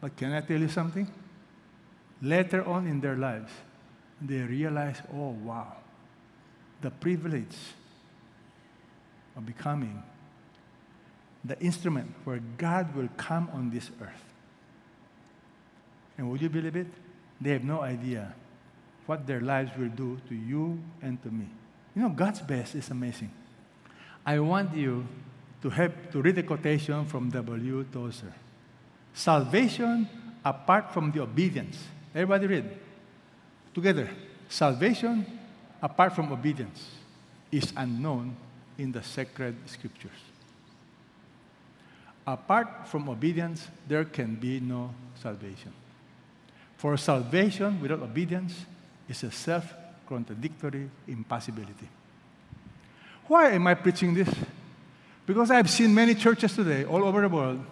But 0.00 0.16
can 0.16 0.32
I 0.32 0.40
tell 0.40 0.60
you 0.60 0.68
something? 0.68 1.10
Later 2.22 2.64
on 2.64 2.86
in 2.86 3.00
their 3.00 3.16
lives, 3.16 3.50
they 4.22 4.38
realized 4.38 5.02
oh, 5.12 5.30
wow, 5.42 5.76
the 6.80 6.90
privilege 6.90 7.56
of 9.36 9.44
becoming 9.44 10.00
the 11.44 11.58
instrument 11.60 12.12
where 12.24 12.40
God 12.58 12.94
will 12.94 13.08
come 13.16 13.48
on 13.52 13.70
this 13.70 13.90
earth. 14.00 14.24
And 16.18 16.30
would 16.30 16.42
you 16.42 16.48
believe 16.48 16.76
it? 16.76 16.86
They 17.40 17.50
have 17.50 17.64
no 17.64 17.80
idea 17.80 18.34
what 19.06 19.26
their 19.26 19.40
lives 19.40 19.70
will 19.78 19.88
do 19.88 20.20
to 20.28 20.34
you 20.34 20.78
and 21.02 21.20
to 21.22 21.30
me. 21.30 21.46
You 21.96 22.02
know, 22.02 22.08
God's 22.10 22.40
best 22.40 22.74
is 22.74 22.90
amazing. 22.90 23.30
I 24.24 24.38
want 24.38 24.76
you 24.76 25.06
to 25.62 25.70
have 25.70 26.10
to 26.12 26.22
read 26.22 26.38
a 26.38 26.42
quotation 26.42 27.04
from 27.06 27.30
W. 27.30 27.84
Tozer. 27.92 28.32
Salvation 29.14 30.08
apart 30.44 30.92
from 30.92 31.10
the 31.10 31.22
obedience. 31.22 31.78
Everybody 32.14 32.46
read. 32.46 32.78
Together. 33.74 34.10
Salvation 34.48 35.26
apart 35.82 36.14
from 36.14 36.32
obedience 36.32 36.90
is 37.50 37.72
unknown 37.76 38.36
in 38.78 38.92
the 38.92 39.02
sacred 39.02 39.56
scriptures. 39.66 40.29
Apart 42.30 42.86
from 42.86 43.08
obedience, 43.08 43.66
there 43.88 44.04
can 44.04 44.36
be 44.36 44.60
no 44.60 44.94
salvation. 45.20 45.72
For 46.76 46.96
salvation 46.96 47.80
without 47.80 48.00
obedience 48.00 48.54
is 49.08 49.24
a 49.24 49.32
self 49.32 49.74
contradictory 50.08 50.88
impossibility. 51.08 51.88
Why 53.26 53.50
am 53.50 53.66
I 53.66 53.74
preaching 53.74 54.14
this? 54.14 54.28
Because 55.26 55.50
I've 55.50 55.68
seen 55.68 55.92
many 55.92 56.14
churches 56.14 56.54
today, 56.54 56.84
all 56.84 57.04
over 57.04 57.20
the 57.20 57.28
world, 57.28 57.64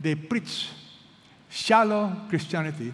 they 0.00 0.16
preach 0.16 0.70
shallow 1.48 2.16
Christianity, 2.28 2.92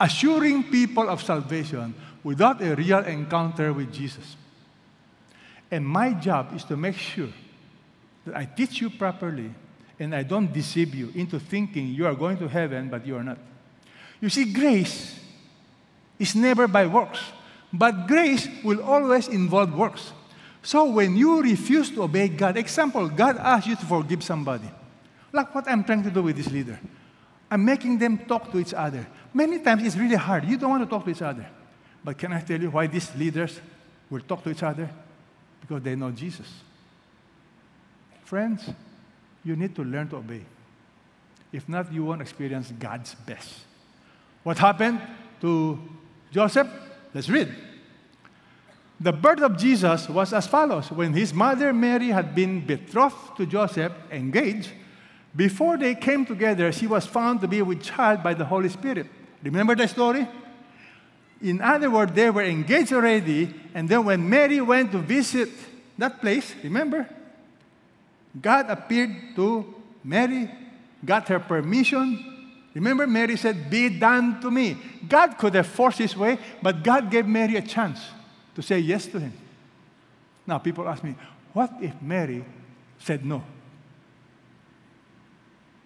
assuring 0.00 0.64
people 0.64 1.10
of 1.10 1.22
salvation 1.22 1.94
without 2.24 2.62
a 2.62 2.74
real 2.74 3.04
encounter 3.04 3.72
with 3.72 3.92
Jesus. 3.92 4.36
And 5.70 5.86
my 5.86 6.14
job 6.14 6.54
is 6.56 6.64
to 6.64 6.76
make 6.76 6.96
sure 6.96 7.32
that 8.24 8.36
I 8.36 8.44
teach 8.46 8.80
you 8.80 8.88
properly 8.88 9.52
and 10.02 10.14
I 10.14 10.24
don't 10.24 10.52
deceive 10.52 10.94
you 10.94 11.12
into 11.14 11.38
thinking 11.38 11.88
you 11.88 12.06
are 12.06 12.14
going 12.14 12.36
to 12.38 12.48
heaven, 12.48 12.88
but 12.88 13.06
you 13.06 13.16
are 13.16 13.22
not. 13.22 13.38
You 14.20 14.28
see, 14.28 14.52
grace 14.52 15.18
is 16.18 16.34
never 16.34 16.66
by 16.66 16.86
works, 16.86 17.20
but 17.72 18.08
grace 18.08 18.48
will 18.64 18.82
always 18.82 19.28
involve 19.28 19.72
works. 19.74 20.12
So 20.62 20.90
when 20.90 21.16
you 21.16 21.40
refuse 21.40 21.90
to 21.90 22.02
obey 22.02 22.28
God, 22.28 22.56
example, 22.56 23.08
God 23.08 23.36
asks 23.38 23.68
you 23.68 23.76
to 23.76 23.86
forgive 23.86 24.22
somebody. 24.22 24.70
Like 25.32 25.54
what 25.54 25.68
I'm 25.68 25.84
trying 25.84 26.02
to 26.02 26.10
do 26.10 26.22
with 26.22 26.36
this 26.36 26.50
leader. 26.50 26.78
I'm 27.50 27.64
making 27.64 27.98
them 27.98 28.18
talk 28.18 28.50
to 28.52 28.58
each 28.58 28.74
other. 28.74 29.06
Many 29.32 29.60
times 29.60 29.84
it's 29.84 29.96
really 29.96 30.16
hard. 30.16 30.44
You 30.44 30.56
don't 30.56 30.70
want 30.70 30.82
to 30.82 30.90
talk 30.90 31.04
to 31.04 31.10
each 31.10 31.22
other. 31.22 31.46
But 32.04 32.18
can 32.18 32.32
I 32.32 32.40
tell 32.40 32.60
you 32.60 32.70
why 32.70 32.86
these 32.86 33.14
leaders 33.14 33.60
will 34.10 34.20
talk 34.20 34.42
to 34.44 34.50
each 34.50 34.62
other? 34.62 34.90
Because 35.60 35.82
they 35.82 35.94
know 35.94 36.10
Jesus. 36.10 36.48
Friends, 38.24 38.68
you 39.44 39.56
need 39.56 39.74
to 39.74 39.84
learn 39.84 40.08
to 40.08 40.16
obey. 40.16 40.44
If 41.52 41.68
not, 41.68 41.92
you 41.92 42.04
won't 42.04 42.22
experience 42.22 42.72
God's 42.78 43.14
best. 43.14 43.60
What 44.42 44.58
happened 44.58 45.00
to 45.40 45.78
Joseph? 46.30 46.68
Let's 47.14 47.28
read. 47.28 47.54
The 48.98 49.12
birth 49.12 49.40
of 49.40 49.56
Jesus 49.58 50.08
was 50.08 50.32
as 50.32 50.46
follows. 50.46 50.90
When 50.90 51.12
his 51.12 51.34
mother 51.34 51.72
Mary 51.72 52.08
had 52.08 52.34
been 52.34 52.64
betrothed 52.64 53.36
to 53.36 53.46
Joseph, 53.46 53.92
engaged, 54.10 54.70
before 55.34 55.76
they 55.76 55.94
came 55.94 56.24
together, 56.24 56.70
she 56.72 56.86
was 56.86 57.06
found 57.06 57.40
to 57.40 57.48
be 57.48 57.62
with 57.62 57.82
child 57.82 58.22
by 58.22 58.34
the 58.34 58.44
Holy 58.44 58.68
Spirit. 58.68 59.08
Remember 59.42 59.74
the 59.74 59.88
story? 59.88 60.28
In 61.40 61.60
other 61.60 61.90
words, 61.90 62.12
they 62.12 62.30
were 62.30 62.44
engaged 62.44 62.92
already, 62.92 63.52
and 63.74 63.88
then 63.88 64.04
when 64.04 64.28
Mary 64.28 64.60
went 64.60 64.92
to 64.92 64.98
visit 64.98 65.48
that 65.98 66.20
place, 66.20 66.54
remember? 66.62 67.08
God 68.40 68.70
appeared 68.70 69.36
to 69.36 69.74
Mary, 70.02 70.50
got 71.04 71.28
her 71.28 71.38
permission. 71.38 72.28
Remember, 72.74 73.06
Mary 73.06 73.36
said, 73.36 73.68
Be 73.68 73.98
done 73.98 74.40
to 74.40 74.50
me. 74.50 74.76
God 75.06 75.36
could 75.36 75.54
have 75.54 75.66
forced 75.66 75.98
his 75.98 76.16
way, 76.16 76.38
but 76.62 76.82
God 76.82 77.10
gave 77.10 77.26
Mary 77.26 77.56
a 77.56 77.62
chance 77.62 78.00
to 78.54 78.62
say 78.62 78.78
yes 78.78 79.06
to 79.06 79.20
him. 79.20 79.32
Now, 80.46 80.58
people 80.58 80.88
ask 80.88 81.04
me, 81.04 81.14
What 81.52 81.72
if 81.80 82.00
Mary 82.00 82.44
said 82.98 83.24
no? 83.24 83.42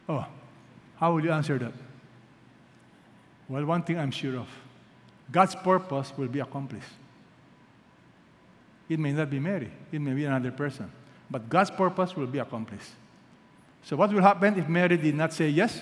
Oh, 0.08 0.24
how 0.96 1.12
will 1.12 1.24
you 1.24 1.32
answer 1.32 1.58
that? 1.58 1.72
Well, 3.48 3.64
one 3.64 3.82
thing 3.82 3.98
I'm 3.98 4.10
sure 4.10 4.36
of 4.36 4.48
God's 5.30 5.54
purpose 5.56 6.12
will 6.16 6.28
be 6.28 6.40
accomplished. 6.40 6.88
It 8.88 9.00
may 9.00 9.12
not 9.12 9.30
be 9.30 9.40
Mary, 9.40 9.70
it 9.90 10.00
may 10.00 10.12
be 10.12 10.24
another 10.24 10.52
person, 10.52 10.90
but 11.30 11.48
God's 11.48 11.70
purpose 11.70 12.14
will 12.16 12.26
be 12.26 12.38
accomplished. 12.38 12.90
So, 13.82 13.96
what 13.96 14.12
will 14.12 14.22
happen 14.22 14.58
if 14.58 14.68
Mary 14.68 14.96
did 14.96 15.14
not 15.14 15.32
say 15.32 15.48
yes? 15.48 15.80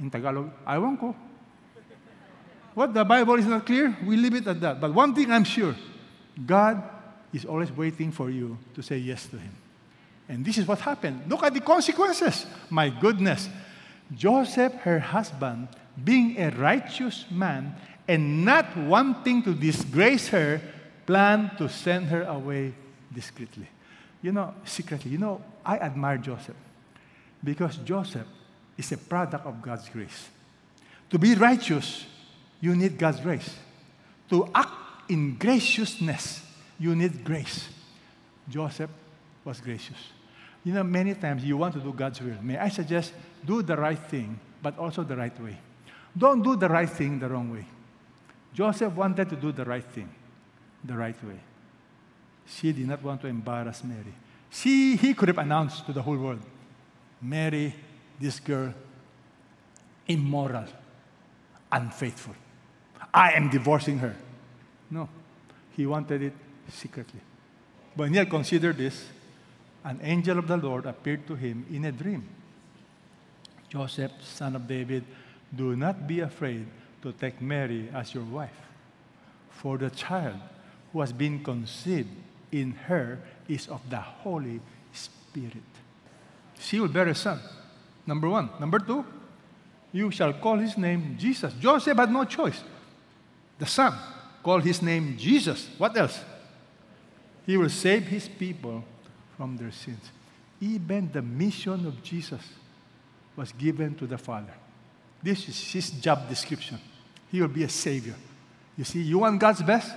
In 0.00 0.10
Tagalog, 0.10 0.50
I 0.66 0.78
won't 0.78 1.00
go. 1.00 1.14
What 2.74 2.94
the 2.94 3.04
Bible 3.04 3.34
is 3.34 3.46
not 3.46 3.66
clear, 3.66 3.96
we 4.04 4.16
leave 4.16 4.34
it 4.34 4.46
at 4.46 4.60
that. 4.60 4.80
But 4.80 4.94
one 4.94 5.14
thing 5.14 5.30
I'm 5.30 5.44
sure 5.44 5.74
God 6.46 6.82
is 7.32 7.44
always 7.44 7.72
waiting 7.72 8.12
for 8.12 8.30
you 8.30 8.56
to 8.74 8.82
say 8.82 8.98
yes 8.98 9.26
to 9.26 9.38
Him. 9.38 9.52
And 10.28 10.44
this 10.44 10.58
is 10.58 10.66
what 10.66 10.80
happened. 10.80 11.22
Look 11.26 11.42
at 11.42 11.54
the 11.54 11.60
consequences. 11.60 12.46
My 12.70 12.90
goodness. 12.90 13.48
Joseph, 14.14 14.74
her 14.82 14.98
husband, 14.98 15.68
being 16.02 16.38
a 16.38 16.50
righteous 16.50 17.24
man 17.30 17.74
and 18.06 18.44
not 18.44 18.76
wanting 18.76 19.42
to 19.42 19.54
disgrace 19.54 20.28
her, 20.28 20.60
planned 21.06 21.52
to 21.58 21.68
send 21.68 22.06
her 22.06 22.22
away 22.24 22.74
discreetly. 23.12 23.68
You 24.22 24.32
know, 24.32 24.54
secretly, 24.64 25.12
you 25.12 25.18
know, 25.18 25.42
I 25.64 25.78
admire 25.78 26.18
Joseph 26.18 26.56
because 27.42 27.76
Joseph 27.76 28.26
is 28.76 28.90
a 28.92 28.96
product 28.96 29.46
of 29.46 29.62
God's 29.62 29.88
grace. 29.88 30.28
To 31.10 31.18
be 31.18 31.34
righteous, 31.34 32.04
you 32.60 32.74
need 32.74 32.98
God's 32.98 33.20
grace. 33.20 33.56
To 34.30 34.48
act 34.54 35.10
in 35.10 35.36
graciousness, 35.36 36.42
you 36.78 36.94
need 36.94 37.24
grace. 37.24 37.68
Joseph 38.48 38.90
was 39.44 39.60
gracious. 39.60 39.96
You 40.64 40.74
know, 40.74 40.82
many 40.82 41.14
times 41.14 41.44
you 41.44 41.56
want 41.56 41.74
to 41.74 41.80
do 41.80 41.92
God's 41.92 42.20
will. 42.20 42.36
May 42.42 42.58
I 42.58 42.68
suggest 42.68 43.12
do 43.44 43.62
the 43.62 43.76
right 43.76 43.98
thing, 43.98 44.38
but 44.60 44.78
also 44.78 45.02
the 45.02 45.16
right 45.16 45.38
way. 45.40 45.56
Don't 46.16 46.42
do 46.42 46.56
the 46.56 46.68
right 46.68 46.90
thing 46.90 47.18
the 47.18 47.28
wrong 47.28 47.52
way. 47.52 47.64
Joseph 48.52 48.92
wanted 48.94 49.28
to 49.30 49.36
do 49.36 49.52
the 49.52 49.64
right 49.64 49.84
thing 49.84 50.08
the 50.84 50.96
right 50.96 51.16
way. 51.24 51.38
She 52.48 52.72
did 52.72 52.86
not 52.86 53.02
want 53.02 53.20
to 53.22 53.26
embarrass 53.26 53.84
Mary. 53.84 54.14
She, 54.50 54.96
he 54.96 55.14
could 55.14 55.28
have 55.28 55.38
announced 55.38 55.86
to 55.86 55.92
the 55.92 56.02
whole 56.02 56.16
world 56.16 56.40
Mary, 57.20 57.74
this 58.20 58.40
girl, 58.40 58.72
immoral, 60.06 60.66
unfaithful. 61.70 62.34
I 63.12 63.32
am 63.32 63.50
divorcing 63.50 63.98
her. 63.98 64.14
No, 64.90 65.08
he 65.76 65.84
wanted 65.86 66.22
it 66.22 66.32
secretly. 66.68 67.20
When 67.94 68.12
he 68.12 68.18
had 68.18 68.30
considered 68.30 68.76
this, 68.78 69.06
an 69.84 70.00
angel 70.02 70.38
of 70.38 70.46
the 70.46 70.56
Lord 70.56 70.86
appeared 70.86 71.26
to 71.26 71.34
him 71.34 71.66
in 71.70 71.84
a 71.84 71.92
dream. 71.92 72.28
Joseph, 73.68 74.12
son 74.22 74.56
of 74.56 74.66
David, 74.66 75.04
do 75.54 75.76
not 75.76 76.06
be 76.06 76.20
afraid 76.20 76.66
to 77.02 77.12
take 77.12 77.42
Mary 77.42 77.88
as 77.92 78.14
your 78.14 78.24
wife, 78.24 78.60
for 79.50 79.76
the 79.76 79.90
child 79.90 80.36
who 80.92 81.00
has 81.00 81.12
been 81.12 81.42
conceived 81.42 82.08
in 82.52 82.72
her 82.72 83.18
is 83.48 83.68
of 83.68 83.80
the 83.88 84.00
Holy 84.00 84.60
Spirit. 84.92 85.62
She 86.58 86.80
will 86.80 86.88
bear 86.88 87.08
a 87.08 87.14
son. 87.14 87.40
Number 88.06 88.28
one. 88.28 88.50
Number 88.58 88.78
two, 88.78 89.04
you 89.92 90.10
shall 90.10 90.32
call 90.34 90.58
his 90.58 90.76
name 90.76 91.16
Jesus. 91.18 91.52
Joseph 91.54 91.96
had 91.96 92.10
no 92.10 92.24
choice. 92.24 92.62
The 93.58 93.66
son 93.66 93.94
called 94.42 94.64
his 94.64 94.82
name 94.82 95.16
Jesus. 95.18 95.68
What 95.78 95.96
else? 95.96 96.20
He 97.46 97.56
will 97.56 97.70
save 97.70 98.06
his 98.06 98.28
people 98.28 98.84
from 99.36 99.56
their 99.56 99.72
sins. 99.72 100.10
Even 100.60 101.10
the 101.12 101.22
mission 101.22 101.86
of 101.86 102.02
Jesus 102.02 102.42
was 103.36 103.52
given 103.52 103.94
to 103.94 104.06
the 104.06 104.18
Father. 104.18 104.54
This 105.22 105.48
is 105.48 105.72
his 105.72 105.90
job 105.90 106.28
description. 106.28 106.78
He 107.30 107.40
will 107.40 107.48
be 107.48 107.64
a 107.64 107.68
savior. 107.68 108.14
You 108.76 108.84
see, 108.84 109.02
you 109.02 109.18
want 109.18 109.40
God's 109.40 109.62
best? 109.62 109.92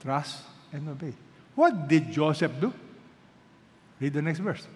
Trust 0.00 0.38
and 0.72 0.88
obey. 0.88 1.12
What 1.54 1.88
did 1.88 2.10
Joseph 2.10 2.52
do? 2.60 2.72
Read 4.00 4.12
the 4.12 4.22
next 4.22 4.40
verse. 4.40 4.66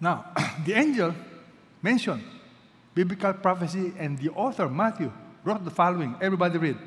Now, 0.00 0.26
the 0.66 0.74
angel 0.74 1.14
mentioned 1.82 2.22
biblical 2.94 3.34
prophecy, 3.34 3.92
and 3.98 4.16
the 4.18 4.30
author, 4.30 4.68
Matthew, 4.68 5.12
wrote 5.42 5.64
the 5.64 5.70
following. 5.70 6.14
Everybody 6.22 6.58
read. 6.58 6.78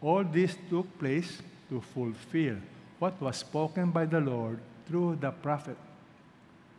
All 0.00 0.22
this 0.22 0.56
took 0.68 0.86
place 0.98 1.40
to 1.70 1.80
fulfill 1.80 2.56
what 2.98 3.20
was 3.20 3.38
spoken 3.38 3.90
by 3.90 4.04
the 4.04 4.20
Lord 4.20 4.60
through 4.86 5.16
the 5.16 5.30
prophet. 5.30 5.76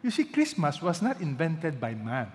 You 0.04 0.12
see, 0.12 0.26
Christmas 0.26 0.82
was 0.82 1.02
not 1.02 1.20
invented 1.20 1.80
by 1.80 1.96
man. 1.96 2.32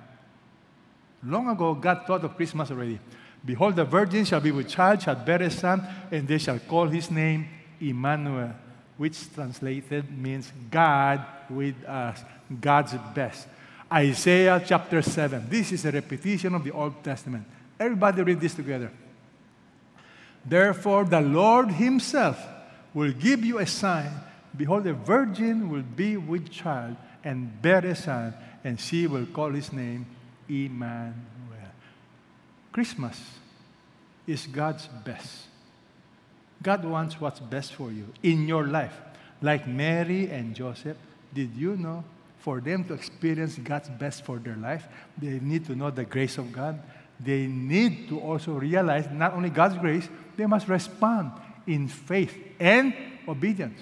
Long 1.23 1.49
ago, 1.49 1.75
God 1.75 2.05
thought 2.07 2.25
of 2.25 2.37
Christmas 2.37 2.71
already. 2.71 2.99
Behold, 3.49 3.77
the 3.77 3.85
virgin 3.87 4.27
shall 4.27 4.41
be 4.41 4.51
with 4.51 4.69
child, 4.69 5.01
shall 5.01 5.15
bear 5.15 5.41
a 5.41 5.51
son, 5.51 5.83
and 6.11 6.29
they 6.29 6.37
shall 6.37 6.59
call 6.59 6.87
his 6.87 7.11
name 7.11 7.49
Emmanuel, 7.81 8.53
which 8.99 9.33
translated 9.33 10.05
means 10.11 10.53
God 10.71 11.25
with 11.49 11.83
us, 11.87 12.23
God's 12.61 12.93
best. 13.15 13.49
Isaiah 13.91 14.63
chapter 14.63 15.01
7. 15.01 15.47
This 15.49 15.73
is 15.73 15.83
a 15.87 15.91
repetition 15.91 16.55
of 16.57 16.63
the 16.63 16.73
Old 16.73 17.03
Testament. 17.03 17.47
Everybody 17.81 18.21
read 18.21 18.39
this 18.39 18.53
together. 18.53 18.91
Therefore, 20.45 21.07
the 21.07 21.23
Lord 21.23 21.71
Himself 21.71 22.39
will 22.93 23.13
give 23.13 23.47
you 23.47 23.61
a 23.61 23.67
sign. 23.67 24.11
Behold, 24.55 24.87
a 24.87 24.93
virgin 24.93 25.71
will 25.71 25.89
be 25.97 26.19
with 26.19 26.51
child 26.51 26.97
and 27.25 27.63
bear 27.63 27.79
a 27.79 27.97
son, 27.97 28.35
and 28.63 28.79
she 28.79 29.07
will 29.07 29.25
call 29.25 29.49
his 29.53 29.73
name 29.73 30.05
Emmanuel. 30.51 31.38
Christmas 32.79 33.21
is 34.25 34.47
God's 34.47 34.87
best. 35.05 35.47
God 36.63 36.85
wants 36.85 37.21
what's 37.21 37.41
best 37.41 37.75
for 37.75 37.91
you 37.91 38.07
in 38.23 38.47
your 38.47 38.69
life. 38.69 38.95
Like 39.43 39.67
Mary 39.67 40.31
and 40.31 40.55
Joseph, 40.55 40.97
did 41.35 41.57
you 41.57 41.77
know 41.77 42.05
for 42.39 42.61
them 42.61 42.85
to 42.85 42.95
experience 42.95 43.59
God's 43.59 43.89
best 43.89 44.25
for 44.25 44.39
their 44.39 44.55
life, 44.55 44.87
they 45.21 45.41
need 45.41 45.67
to 45.67 45.75
know 45.75 45.91
the 45.91 46.05
grace 46.05 46.39
of 46.39 46.53
God. 46.53 46.81
They 47.19 47.49
need 47.49 48.09
to 48.11 48.21
also 48.21 48.53
realize 48.53 49.09
not 49.11 49.35
only 49.35 49.51
God's 49.51 49.77
grace, 49.79 50.09
they 50.37 50.47
must 50.47 50.69
respond 50.69 51.33
in 51.67 51.89
faith 51.89 52.33
and 52.61 52.95
obedience. 53.27 53.81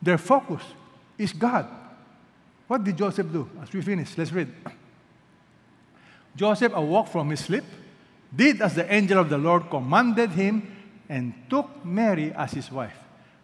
Their 0.00 0.16
focus 0.16 0.62
is 1.18 1.34
God. 1.34 1.66
What 2.66 2.82
did 2.82 2.96
Joseph 2.96 3.30
do? 3.30 3.46
As 3.62 3.70
we 3.70 3.82
finish, 3.82 4.16
let's 4.16 4.32
read. 4.32 4.48
Joseph 6.34 6.72
awoke 6.74 7.08
from 7.08 7.28
his 7.28 7.40
sleep, 7.40 7.64
did 8.34 8.60
as 8.62 8.74
the 8.74 8.92
angel 8.92 9.18
of 9.18 9.28
the 9.28 9.38
Lord 9.38 9.68
commanded 9.70 10.30
him, 10.30 10.76
and 11.08 11.34
took 11.50 11.84
Mary 11.84 12.32
as 12.32 12.52
his 12.52 12.70
wife, 12.70 12.96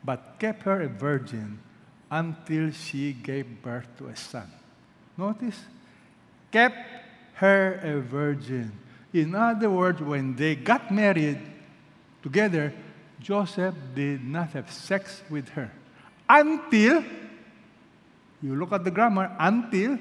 but 0.04 0.38
kept 0.38 0.62
her 0.62 0.82
a 0.82 0.88
virgin 0.88 1.58
until 2.10 2.70
she 2.70 3.12
gave 3.12 3.60
birth 3.60 3.88
to 3.98 4.06
a 4.06 4.16
son. 4.16 4.48
Notice, 5.18 5.58
kept 6.52 6.76
her 7.34 7.80
a 7.82 8.00
virgin. 8.00 8.70
In 9.12 9.34
other 9.34 9.68
words, 9.68 10.00
when 10.00 10.36
they 10.36 10.54
got 10.54 10.90
married 10.92 11.40
together, 12.22 12.72
Joseph 13.20 13.74
did 13.94 14.24
not 14.24 14.50
have 14.50 14.70
sex 14.70 15.22
with 15.28 15.48
her 15.50 15.70
until, 16.28 17.02
you 18.42 18.54
look 18.54 18.72
at 18.72 18.84
the 18.84 18.90
grammar, 18.90 19.34
until 19.38 19.98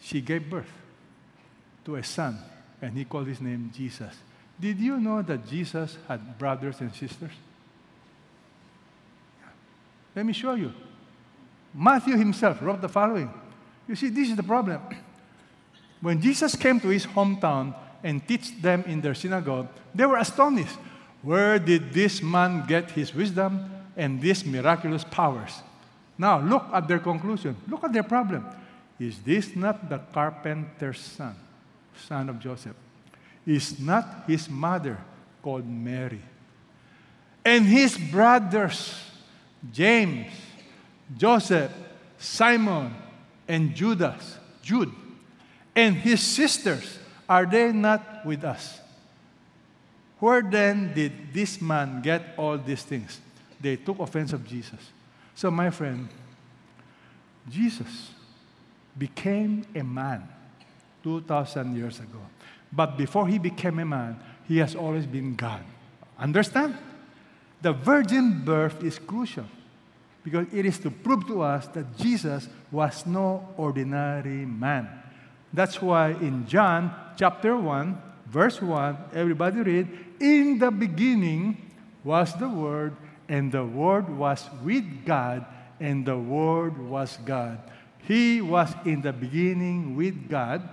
she 0.00 0.20
gave 0.20 0.50
birth 0.50 0.70
to 1.84 1.96
a 1.96 2.02
son, 2.02 2.38
and 2.86 2.96
he 2.96 3.04
called 3.04 3.26
his 3.26 3.40
name 3.40 3.68
Jesus. 3.74 4.14
Did 4.60 4.78
you 4.78 5.00
know 5.00 5.20
that 5.20 5.44
Jesus 5.48 5.98
had 6.06 6.38
brothers 6.38 6.80
and 6.80 6.94
sisters? 6.94 7.32
Let 10.14 10.24
me 10.24 10.32
show 10.32 10.54
you. 10.54 10.72
Matthew 11.74 12.16
himself 12.16 12.62
wrote 12.62 12.80
the 12.80 12.88
following. 12.88 13.28
You 13.88 13.96
see, 13.96 14.08
this 14.08 14.30
is 14.30 14.36
the 14.36 14.44
problem. 14.44 14.80
When 16.00 16.22
Jesus 16.22 16.54
came 16.54 16.78
to 16.78 16.88
his 16.88 17.06
hometown 17.06 17.74
and 18.04 18.22
teach 18.28 18.62
them 18.62 18.84
in 18.86 19.00
their 19.00 19.14
synagogue, 19.14 19.66
they 19.92 20.06
were 20.06 20.18
astonished. 20.18 20.78
Where 21.22 21.58
did 21.58 21.92
this 21.92 22.22
man 22.22 22.66
get 22.68 22.92
his 22.92 23.12
wisdom 23.12 23.68
and 23.96 24.20
these 24.20 24.46
miraculous 24.46 25.02
powers? 25.02 25.60
Now, 26.16 26.38
look 26.38 26.66
at 26.72 26.86
their 26.86 27.00
conclusion. 27.00 27.56
Look 27.66 27.82
at 27.82 27.92
their 27.92 28.04
problem. 28.04 28.46
Is 29.00 29.18
this 29.18 29.56
not 29.56 29.88
the 29.88 29.98
carpenter's 30.12 31.00
son? 31.00 31.34
Son 32.06 32.28
of 32.28 32.38
Joseph, 32.38 32.76
is 33.46 33.78
not 33.78 34.24
his 34.26 34.48
mother 34.48 34.98
called 35.42 35.66
Mary. 35.66 36.22
And 37.44 37.64
his 37.64 37.96
brothers, 37.96 38.98
James, 39.72 40.32
Joseph, 41.16 41.72
Simon, 42.18 42.94
and 43.46 43.74
Judas, 43.74 44.38
Jude, 44.62 44.92
and 45.74 45.94
his 45.94 46.20
sisters, 46.20 46.98
are 47.28 47.46
they 47.46 47.72
not 47.72 48.24
with 48.26 48.44
us? 48.44 48.80
Where 50.18 50.42
then 50.42 50.94
did 50.94 51.32
this 51.32 51.60
man 51.60 52.02
get 52.02 52.34
all 52.36 52.58
these 52.58 52.82
things? 52.82 53.20
they 53.60 53.76
took 53.76 53.98
offense 53.98 54.32
of 54.32 54.46
Jesus. 54.46 54.78
So, 55.34 55.50
my 55.50 55.70
friend, 55.70 56.08
Jesus 57.48 58.10
became 58.96 59.64
a 59.74 59.82
man 59.82 60.28
2,000 61.06 61.76
years 61.76 62.00
ago. 62.00 62.18
But 62.72 62.98
before 62.98 63.28
he 63.28 63.38
became 63.38 63.78
a 63.78 63.84
man, 63.84 64.18
he 64.48 64.58
has 64.58 64.74
always 64.74 65.06
been 65.06 65.36
God. 65.36 65.62
Understand? 66.18 66.74
The 67.62 67.72
virgin 67.72 68.42
birth 68.44 68.82
is 68.82 68.98
crucial 68.98 69.46
because 70.24 70.48
it 70.52 70.66
is 70.66 70.80
to 70.80 70.90
prove 70.90 71.24
to 71.28 71.42
us 71.42 71.68
that 71.68 71.96
Jesus 71.96 72.48
was 72.72 73.06
no 73.06 73.46
ordinary 73.56 74.42
man. 74.44 74.90
That's 75.52 75.80
why 75.80 76.10
in 76.18 76.44
John 76.48 76.90
chapter 77.16 77.56
1, 77.56 78.02
verse 78.26 78.60
1, 78.60 79.14
everybody 79.14 79.60
read, 79.60 79.86
In 80.18 80.58
the 80.58 80.72
beginning 80.72 81.70
was 82.02 82.34
the 82.34 82.48
Word, 82.48 82.96
and 83.28 83.52
the 83.52 83.64
Word 83.64 84.10
was 84.10 84.42
with 84.64 85.06
God, 85.06 85.46
and 85.78 86.04
the 86.04 86.18
Word 86.18 86.76
was 86.78 87.16
God. 87.24 87.60
He 88.02 88.40
was 88.40 88.74
in 88.84 89.02
the 89.02 89.12
beginning 89.12 89.94
with 89.94 90.28
God. 90.28 90.68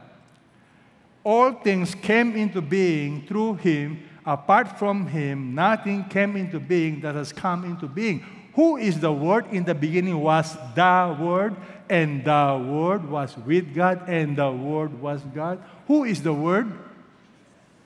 All 1.23 1.53
things 1.53 1.95
came 1.95 2.35
into 2.35 2.61
being 2.61 3.25
through 3.25 3.55
him. 3.55 4.09
Apart 4.25 4.79
from 4.79 5.07
him, 5.07 5.53
nothing 5.53 6.05
came 6.05 6.35
into 6.35 6.59
being 6.59 7.01
that 7.01 7.15
has 7.15 7.33
come 7.33 7.65
into 7.65 7.87
being. 7.87 8.23
Who 8.55 8.77
is 8.77 8.99
the 8.99 9.11
Word? 9.11 9.47
In 9.51 9.63
the 9.63 9.75
beginning 9.75 10.19
was 10.19 10.55
the 10.75 11.17
Word, 11.19 11.55
and 11.89 12.23
the 12.23 12.65
Word 12.69 13.09
was 13.09 13.35
with 13.37 13.73
God, 13.73 14.07
and 14.07 14.37
the 14.37 14.51
Word 14.51 15.01
was 15.01 15.21
God. 15.33 15.61
Who 15.87 16.03
is 16.03 16.21
the 16.21 16.33
Word? 16.33 16.71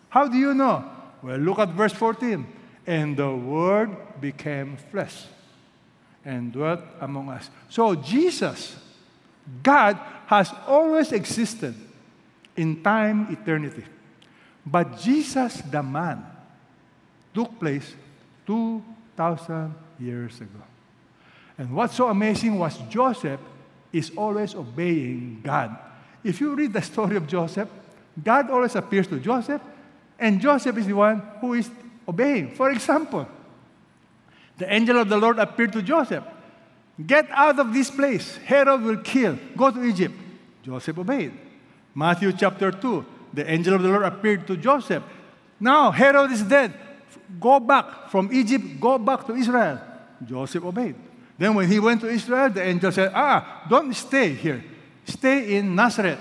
How 0.10 0.28
do 0.28 0.38
you 0.38 0.54
know? 0.54 0.84
Well, 1.22 1.38
look 1.38 1.60
at 1.60 1.70
verse 1.70 1.94
14. 1.94 2.46
And 2.86 3.18
the 3.18 3.34
Word 3.34 3.96
became 4.22 4.78
flesh 4.92 5.26
and 6.24 6.52
dwelt 6.52 6.82
among 7.02 7.30
us. 7.30 7.50
So, 7.70 7.96
Jesus, 7.96 8.76
God, 9.64 9.98
has 10.28 10.52
always 10.68 11.12
existed 11.12 11.74
in 12.58 12.84
time, 12.84 13.28
eternity. 13.32 13.86
But 14.66 15.00
Jesus, 15.00 15.62
the 15.62 15.82
man, 15.82 16.26
took 17.34 17.58
place 17.60 17.94
2,000 18.46 19.74
years 20.00 20.42
ago. 20.42 20.60
And 21.58 21.72
what's 21.74 21.96
so 21.96 22.10
amazing 22.10 22.58
was 22.60 22.78
Joseph 22.90 23.40
is 23.94 24.12
always 24.16 24.54
obeying 24.56 25.42
God. 25.44 25.78
If 26.24 26.42
you 26.42 26.54
read 26.54 26.74
the 26.74 26.82
story 26.82 27.16
of 27.16 27.28
Joseph, 27.28 27.70
God 28.22 28.50
always 28.50 28.76
appears 28.76 29.08
to 29.08 29.20
Joseph, 29.20 29.62
and 30.20 30.42
Joseph 30.42 30.76
is 30.78 30.88
the 30.88 30.94
one 30.94 31.22
who 31.40 31.54
is 31.54 31.70
obeying. 32.08 32.56
For 32.56 32.72
example, 32.72 33.28
the 34.58 34.72
angel 34.74 35.00
of 35.00 35.08
the 35.08 35.18
Lord 35.18 35.38
appeared 35.40 35.74
to 35.74 35.82
Joseph. 35.82 36.24
Get 37.06 37.30
out 37.30 37.60
of 37.60 37.74
this 37.74 37.92
place. 37.92 38.38
Herod 38.38 38.82
will 38.82 38.98
kill. 38.98 39.38
Go 39.56 39.70
to 39.70 39.84
Egypt. 39.84 40.16
Joseph 40.64 40.98
obeyed. 40.98 41.32
Matthew 41.98 42.32
chapter 42.32 42.70
2, 42.70 43.06
the 43.34 43.50
angel 43.50 43.74
of 43.74 43.82
the 43.82 43.90
Lord 43.90 44.04
appeared 44.04 44.46
to 44.46 44.56
Joseph. 44.56 45.02
Now, 45.60 45.90
Herod 45.90 46.30
is 46.32 46.44
dead. 46.44 46.72
Go 47.40 47.60
back 47.60 48.12
from 48.12 48.30
Egypt, 48.32 48.80
go 48.80 49.00
back 49.00 49.26
to 49.26 49.34
Israel. 49.34 49.82
Joseph 50.24 50.64
obeyed. 50.64 50.94
Then, 51.40 51.56
when 51.56 51.68
he 51.68 51.80
went 51.80 52.02
to 52.02 52.08
Israel, 52.08 52.52
the 52.52 52.62
angel 52.62 52.92
said, 52.92 53.12
Ah, 53.16 53.66
don't 53.68 53.92
stay 53.96 54.30
here. 54.34 54.64
Stay 55.06 55.58
in 55.58 55.74
Nazareth. 55.74 56.20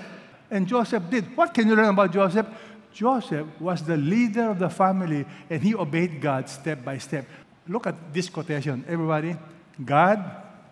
And 0.49 0.65
Joseph 0.65 1.03
did. 1.11 1.37
What 1.37 1.53
can 1.53 1.67
you 1.67 1.75
learn 1.75 1.93
about 1.93 2.11
Joseph? 2.11 2.47
Joseph 2.91 3.45
was 3.59 3.83
the 3.83 3.97
leader 3.97 4.49
of 4.49 4.57
the 4.57 4.69
family 4.69 5.27
and 5.47 5.61
he 5.61 5.75
obeyed 5.75 6.19
God 6.19 6.49
step 6.49 6.83
by 6.83 6.97
step. 6.97 7.25
Look 7.67 7.85
at 7.85 8.11
this 8.11 8.29
quotation, 8.29 8.83
everybody. 8.87 9.37
God 9.85 10.25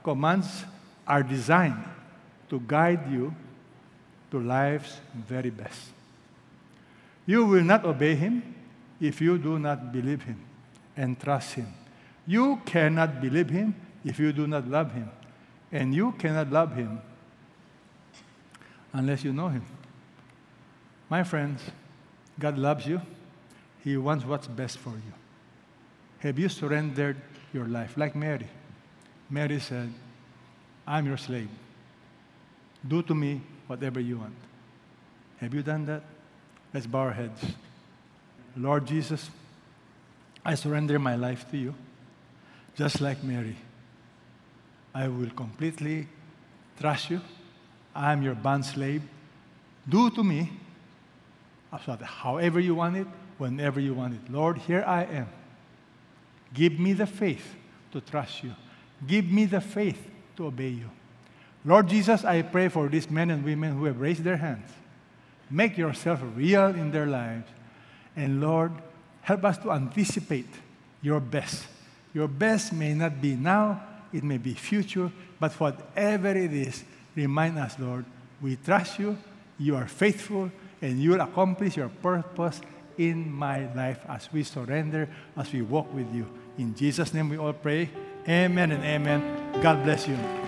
commands 0.03 0.65
are 1.05 1.21
designed 1.21 1.83
to 2.49 2.59
guide 2.59 3.11
you 3.11 3.35
to 4.35 4.41
life's 4.41 4.99
very 5.15 5.49
best. 5.49 5.79
You 7.25 7.45
will 7.45 7.63
not 7.63 7.85
obey 7.85 8.15
him 8.15 8.43
if 8.99 9.21
you 9.21 9.37
do 9.37 9.57
not 9.57 9.93
believe 9.93 10.23
him 10.23 10.43
and 10.97 11.17
trust 11.17 11.53
him. 11.53 11.73
You 12.27 12.59
cannot 12.65 13.21
believe 13.21 13.49
him 13.49 13.75
if 14.03 14.19
you 14.19 14.33
do 14.33 14.45
not 14.45 14.67
love 14.67 14.91
him. 14.91 15.09
And 15.71 15.95
you 15.95 16.11
cannot 16.13 16.51
love 16.51 16.75
him 16.75 17.01
unless 18.91 19.23
you 19.23 19.31
know 19.31 19.47
him. 19.47 19.63
My 21.09 21.23
friends, 21.23 21.61
God 22.37 22.57
loves 22.57 22.85
you. 22.85 23.01
He 23.85 23.95
wants 23.95 24.25
what's 24.25 24.47
best 24.47 24.79
for 24.79 24.89
you. 24.89 25.13
Have 26.19 26.37
you 26.37 26.49
surrendered 26.49 27.21
your 27.53 27.67
life 27.67 27.95
like 27.95 28.15
Mary? 28.15 28.49
Mary 29.29 29.59
said, 29.59 29.93
I'm 30.85 31.05
your 31.05 31.17
slave. 31.17 31.49
Do 32.85 33.01
to 33.03 33.15
me 33.15 33.41
whatever 33.67 33.99
you 33.99 34.17
want. 34.17 34.35
Have 35.37 35.53
you 35.53 35.61
done 35.61 35.85
that? 35.85 36.03
Let's 36.73 36.87
bow 36.87 36.99
our 36.99 37.11
heads. 37.11 37.41
Lord 38.57 38.85
Jesus, 38.85 39.29
I 40.43 40.55
surrender 40.55 40.99
my 40.99 41.15
life 41.15 41.49
to 41.51 41.57
you, 41.57 41.73
just 42.75 43.01
like 43.01 43.23
Mary. 43.23 43.55
I 44.93 45.07
will 45.07 45.29
completely 45.31 46.07
trust 46.79 47.09
you. 47.09 47.21
I 47.93 48.13
am 48.13 48.21
your 48.21 48.35
bond 48.35 48.65
slave. 48.65 49.01
Do 49.87 50.09
to 50.11 50.23
me 50.23 50.51
however 51.71 52.59
you 52.59 52.75
want 52.75 52.95
it, 52.97 53.07
whenever 53.37 53.79
you 53.79 53.93
want 53.93 54.13
it. 54.13 54.31
Lord, 54.31 54.57
here 54.59 54.83
I 54.87 55.03
am. 55.03 55.27
Give 56.53 56.79
me 56.79 56.93
the 56.93 57.05
faith 57.05 57.55
to 57.91 57.99
trust 57.99 58.43
you. 58.43 58.53
Give 59.05 59.25
me 59.25 59.45
the 59.45 59.59
faith 59.59 60.09
to 60.37 60.47
obey 60.47 60.69
you. 60.69 60.89
Lord 61.65 61.87
Jesus, 61.87 62.23
I 62.23 62.43
pray 62.43 62.69
for 62.69 62.87
these 62.87 63.09
men 63.09 63.31
and 63.31 63.43
women 63.43 63.75
who 63.75 63.85
have 63.85 63.99
raised 63.99 64.23
their 64.23 64.37
hands. 64.37 64.69
Make 65.49 65.77
yourself 65.77 66.21
real 66.35 66.67
in 66.67 66.91
their 66.91 67.07
lives. 67.07 67.47
And 68.15 68.39
Lord, 68.39 68.71
help 69.21 69.43
us 69.43 69.57
to 69.59 69.71
anticipate 69.71 70.47
your 71.01 71.19
best. 71.19 71.65
Your 72.13 72.27
best 72.27 72.71
may 72.71 72.93
not 72.93 73.19
be 73.21 73.35
now, 73.35 73.81
it 74.13 74.23
may 74.23 74.37
be 74.37 74.53
future, 74.53 75.11
but 75.39 75.51
whatever 75.59 76.29
it 76.29 76.53
is, 76.53 76.83
remind 77.15 77.57
us, 77.57 77.77
Lord, 77.79 78.05
we 78.41 78.55
trust 78.57 78.99
you, 78.99 79.17
you 79.57 79.75
are 79.75 79.87
faithful, 79.87 80.51
and 80.81 80.99
you 80.99 81.11
will 81.11 81.21
accomplish 81.21 81.77
your 81.77 81.89
purpose 81.89 82.61
in 82.97 83.29
my 83.31 83.71
life 83.73 83.99
as 84.07 84.31
we 84.31 84.43
surrender, 84.43 85.09
as 85.35 85.51
we 85.51 85.61
walk 85.61 85.93
with 85.93 86.13
you. 86.13 86.25
In 86.57 86.75
Jesus' 86.75 87.13
name 87.13 87.29
we 87.29 87.37
all 87.37 87.53
pray. 87.53 87.89
Amen 88.27 88.71
and 88.71 88.83
amen. 88.83 89.61
God 89.61 89.83
bless 89.83 90.07
you. 90.07 90.44